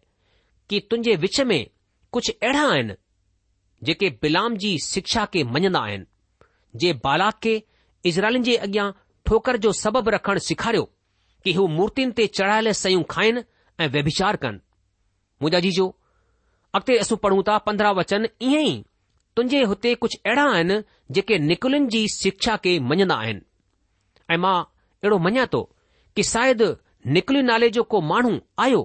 कि 0.70 0.80
तुंहिंजे 0.90 1.16
विच 1.24 1.40
में 1.50 1.60
कुझु 2.12 2.32
अहिड़ा 2.42 2.64
आहिनि 2.72 2.94
जेके 3.88 4.08
बिलाम 4.22 4.56
जी 4.62 4.78
शिक्षा 4.86 5.24
खे 5.34 5.44
मञंदा 5.56 5.80
आहिनि 5.88 6.04
जे 6.80 6.92
बालाक 7.04 7.38
खे 7.44 7.54
इज़राइलनि 8.10 8.42
जे 8.48 8.56
अॻियां 8.66 8.88
ठोकर 9.30 9.56
जो 9.64 9.70
सबब 9.78 10.08
रखण 10.12 10.38
सिखारियो 10.44 10.88
कि 11.44 11.52
हू 11.56 11.66
मूर्तियुनि 11.78 12.12
ते 12.20 12.24
चढ़ायल 12.36 12.70
सयूं 12.78 13.02
खाइन 13.12 13.36
ऐं 13.84 13.88
व्यभिचार 13.96 14.36
कनि 14.44 14.58
मुंहिंजा 15.42 15.60
जीजो 15.66 15.84
अॻिते 16.78 16.96
असूं 17.02 17.16
पढ़ूं 17.26 17.42
था 17.48 17.58
पंद्रहं 17.68 17.94
वचन 17.98 18.26
ईअं 18.48 18.64
ई 18.66 18.72
तुंहिंजे 19.36 19.62
हुते 19.72 19.92
कुझु 20.06 20.18
अहिड़ा 20.26 20.46
आहिनि 20.56 20.80
जेके 21.18 21.38
निकुलिन 21.44 21.86
जी 21.94 22.02
शिक्षा 22.16 22.56
खे 22.64 22.74
मञंदा 22.92 23.14
आहिनि 23.24 23.46
ऐं 24.34 24.38
मां 24.46 24.56
अहिड़ो 24.64 25.18
मञा 25.28 25.46
थो 25.54 25.62
कि 26.16 26.22
शायदि 26.34 26.70
निकुलिन 27.18 27.46
नाले 27.52 27.70
जो 27.78 27.82
को 27.94 28.00
माण्हू 28.10 28.34
आयो 28.66 28.82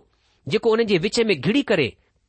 जेको 0.56 0.74
उन 0.78 0.84
जे 0.94 0.98
विच 1.08 1.20
में 1.32 1.36
घिड़ी 1.40 1.62
करे 1.74 1.88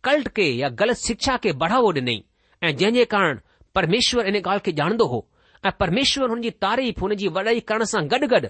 कल्ट 0.09 0.29
खे 0.41 0.49
या 0.65 0.69
ग़लति 0.81 1.03
शिक्षा 1.13 1.37
खे 1.45 1.53
बढ़ावो 1.65 1.93
ॾिनई 2.01 2.19
ऐं 2.65 2.77
जंहिं 2.77 2.95
जे 3.01 3.05
कारण 3.17 3.41
परमेश्वर 3.81 4.27
इन 4.33 4.43
ॻाल्हि 4.45 4.71
खे 4.71 4.79
ॼाणंदो 4.83 5.07
हो 5.15 5.27
ऐं 5.65 5.71
परमेश्वर 5.81 6.29
हुनजी 6.31 6.51
तारीफ़ 6.61 7.05
जी 7.23 7.29
वड़ाई 7.37 7.61
करण 7.71 7.85
सां 7.93 8.03
गॾु 8.13 8.27
गॾु 8.33 8.47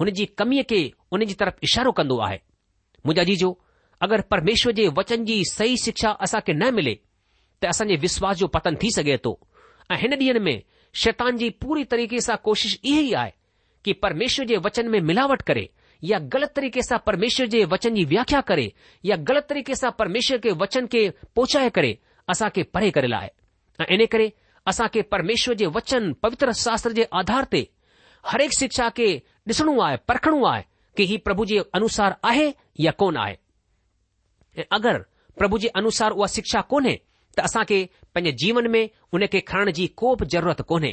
हुन 0.00 0.10
जी 0.18 0.26
कमीअ 0.40 0.62
खे 0.70 0.80
उन 1.12 1.24
जी 1.24 1.34
तरफ़ 1.42 1.56
इशारो 1.68 1.92
कन्दो 2.00 2.18
आहे 2.26 2.40
मुंहिंजा 3.06 3.24
जीजो 3.30 3.50
अगरि 4.04 4.22
परमेश्वर 4.30 4.72
जे 4.80 4.86
वचन 4.98 5.24
जी 5.24 5.42
सही 5.52 5.76
शिक्षा 5.84 6.10
असां 6.26 6.40
न 6.52 6.74
मिले 6.74 6.94
त 7.62 7.64
असां 7.72 7.86
विश्वास 8.06 8.36
जो 8.38 8.46
पतंग 8.56 8.76
थी 8.82 8.90
सघे 8.96 9.16
थो 9.24 9.38
ऐं 9.92 9.96
हिन 10.02 10.12
ॾींहं 10.14 10.40
में 10.44 10.60
शैतान 11.02 11.36
जी 11.36 11.48
पूरी 11.62 11.84
तरीक़े 11.92 12.20
सां 12.26 12.36
कोशिशि 12.44 12.78
इहे 12.90 13.02
ई 13.02 13.12
आहे 13.22 13.32
कि 13.84 13.92
परमेश्वर 14.04 14.46
जे 14.46 14.56
वचन 14.64 14.88
में 14.92 15.00
मिलावट 15.10 15.42
करे 15.50 15.68
या 16.10 16.18
ग़लति 16.34 16.52
तरीक़े 16.56 16.82
सां 16.82 16.98
परमेश्वर 17.06 17.46
जे 17.54 17.64
वचन 17.72 17.94
जी 17.94 18.04
व्याख्या 18.14 18.40
करे 18.52 18.70
या 19.04 19.16
ग़लति 19.30 19.46
तरीक़े 19.48 19.74
सां 19.82 19.90
परमेश्वर 19.98 20.38
के 20.46 20.50
वचन 20.62 20.86
खे 20.94 21.08
पोहचाए 21.36 21.68
करे 21.78 21.98
असांखे 22.34 22.62
परे 22.74 22.90
करे 22.98 23.08
लाए 23.14 23.30
ऐं 23.80 23.86
इन 23.96 24.06
करे 24.12 24.32
असांखे 24.68 25.00
परमेश्वर 25.10 25.54
जे 25.56 25.66
वचन 25.74 26.12
पवित्र 26.22 26.50
शास्त्र 26.56 26.90
जे 26.96 27.04
आधार 27.18 27.44
ते 27.52 27.64
हर 28.32 28.40
हिकु 28.40 28.58
शिक्षा 28.58 28.88
खे 28.96 29.10
ॾिसणो 29.48 29.78
आहे 29.82 29.96
परखणो 30.08 30.42
आहे 30.46 30.62
कि 30.96 31.04
हीउ 31.10 31.18
प्रभु 31.24 31.44
जे 31.50 31.58
अनुसार 31.74 32.12
आहे 32.28 32.50
या 32.84 32.92
कोन 33.02 33.16
आहे 33.18 33.34
ऐं 34.60 34.64
अगरि 34.76 34.98
प्रभु 35.38 35.56
जे 35.58 35.68
अनुसार 35.80 36.12
उहा 36.12 36.26
शिक्षा 36.34 36.60
कोन्हे 36.72 36.96
त 37.36 37.40
असांखे 37.40 37.84
पंहिंजे 38.14 38.32
जीवन 38.44 38.66
में 38.70 38.86
उनखे 39.14 39.40
खणण 39.46 39.70
जी 39.74 39.86
को 40.02 40.14
बि 40.20 40.26
ज़रूरत 40.32 40.62
कोन्हे 40.68 40.92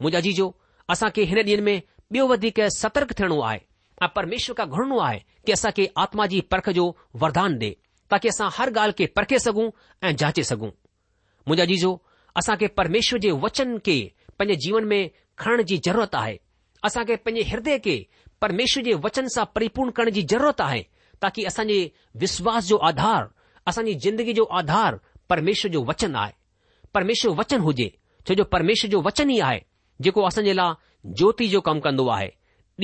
मुंहिंजा 0.00 0.20
जीजो 0.26 0.50
असांखे 0.92 1.22
हिन 1.32 1.38
ॾींह 1.46 1.62
में 1.68 1.78
ॿियो 2.14 2.26
वधीक 2.28 2.60
सतर्क 2.78 3.12
थियणो 3.18 3.40
आहे 3.46 3.58
ऐं 4.02 4.06
परमेश्वर 4.16 4.54
खां 4.58 4.66
घुरणो 4.68 4.98
आहे 5.04 5.18
की 5.46 5.52
असांखे 5.52 5.86
आत्मा 6.02 6.26
जी 6.32 6.40
परख 6.50 6.70
जो 6.78 6.90
वरदान 7.22 7.58
ॾे 7.62 7.70
ताकी 8.10 8.28
असां 8.28 8.48
हर 8.58 8.68
ॻाल्हि 8.76 8.92
खे 8.98 9.06
परखे 9.16 9.38
सघूं 9.44 9.68
ऐं 10.06 10.12
जाचे 10.20 10.42
सघूं 10.52 10.70
मुंहिंजा 11.46 11.64
जीजो 11.72 11.96
असां 12.40 12.56
खे 12.60 12.66
परमेश्वर 12.78 13.18
जे 13.24 13.30
वचन 13.44 13.76
खे 13.84 13.98
पंहिंजे 14.38 14.56
जीवन 14.64 14.84
में 14.88 15.00
खणण 15.42 15.62
जी 15.68 15.76
ज़रूरत 15.86 16.14
आहे 16.22 16.36
असां 16.88 17.04
पंहिंजे 17.08 17.42
ह्रदय 17.50 17.78
खे 17.84 17.96
परमेश्वर 18.42 18.82
जे 18.88 18.94
वचन 19.04 19.26
सां 19.34 19.44
परिपूर्ण 19.54 19.90
करण 19.98 20.10
जी 20.16 20.22
ज़रूरत 20.32 20.60
आहे 20.60 20.82
ताकी 21.22 21.44
असां 21.50 21.64
विश्वास 22.24 22.66
जो 22.68 22.76
आधार 22.88 23.26
असांजी 23.70 23.94
ज़िंदगी 24.04 24.32
जो 24.38 24.44
आधार 24.58 24.96
परमेश्वर 25.32 25.70
जो 25.76 25.82
वचन 25.84 26.16
आहे 26.24 26.32
परमेश्वर 26.94 27.32
वचन 27.38 27.60
हुजे 27.68 27.88
छो 28.28 28.34
जो 28.40 28.44
परमेश्वर 28.52 28.90
जो 28.90 29.00
वचन 29.06 29.30
ई 29.30 29.40
आहे 29.48 29.60
जेको 30.06 30.22
असांजे 30.26 30.54
लाइ 30.56 31.10
ज्योति 31.18 31.48
जो 31.56 31.60
कमु 31.70 31.80
कंदो 31.90 32.06
आहे 32.18 32.30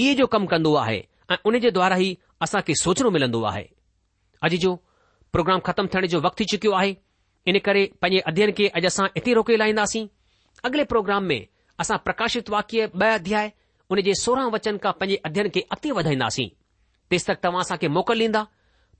ॾींहं 0.01 0.15
जो 0.19 0.27
कमु 0.33 0.47
कंदो 0.51 0.75
आहे 0.85 0.99
ऐं 1.33 1.37
उन 1.49 1.59
जे 1.65 1.71
द्वारा 1.79 1.97
ई 2.07 2.15
असां 2.45 2.61
सोचणो 2.83 3.11
मिलंदो 3.17 3.43
आहे 3.53 3.65
अॼु 4.47 4.59
जो 4.65 4.75
प्रोग्राम 5.33 5.61
ख़तमु 5.69 5.88
थियण 5.95 6.07
जो 6.15 6.19
वक़्तु 6.27 6.38
थी 6.43 6.47
चुकियो 6.57 6.73
आहे 6.81 6.95
इन 7.49 7.59
करे 7.65 7.91
पंहिंजे 8.03 8.23
अध्ययन 8.31 8.51
खे 8.59 8.67
अॼु 8.79 8.87
असां 8.89 9.07
हिते 9.17 9.33
रोके 9.39 9.57
लाहींदासीं 9.57 10.07
अॻिले 10.65 10.85
प्रोग्राम 10.93 11.25
में 11.33 11.41
असां 11.81 11.97
प्रकाशित 12.05 12.51
वाक्य 12.51 12.87
ॿ 12.87 13.07
अध्याय 13.15 13.51
उन 13.95 14.01
जे 14.09 14.15
सोरहं 14.25 14.51
वचन 14.51 14.77
का 14.85 14.91
पंहिंजे 15.01 15.21
अध्ययन 15.29 15.49
खे 15.57 15.61
अॻिते 15.75 15.91
वधाईंदासीं 16.01 16.49
तेसि 17.11 17.25
तक 17.33 17.41
तव्हां 17.45 17.61
असांखे 17.67 17.89
मोकल 17.99 18.21
ॾींदा 18.29 18.45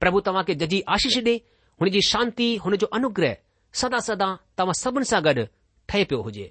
प्रभु 0.01 0.21
तव्हां 0.27 0.45
खे 0.49 0.55
जजी 0.65 0.81
आशीष 0.97 1.19
डे 1.29 1.37
हुनजी 1.81 2.03
शांती 2.13 2.55
हुन 2.67 2.77
जो 2.83 2.87
अनुग्रह 3.01 3.35
सदा 3.83 3.99
सदा 4.11 4.35
तव्हां 4.59 4.79
सभिनि 4.83 5.11
सां 5.15 5.25
गॾु 5.31 5.47
ठहे 5.89 6.05
पियो 6.11 6.21
हुजे 6.29 6.51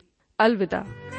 अलविदा 0.43 1.10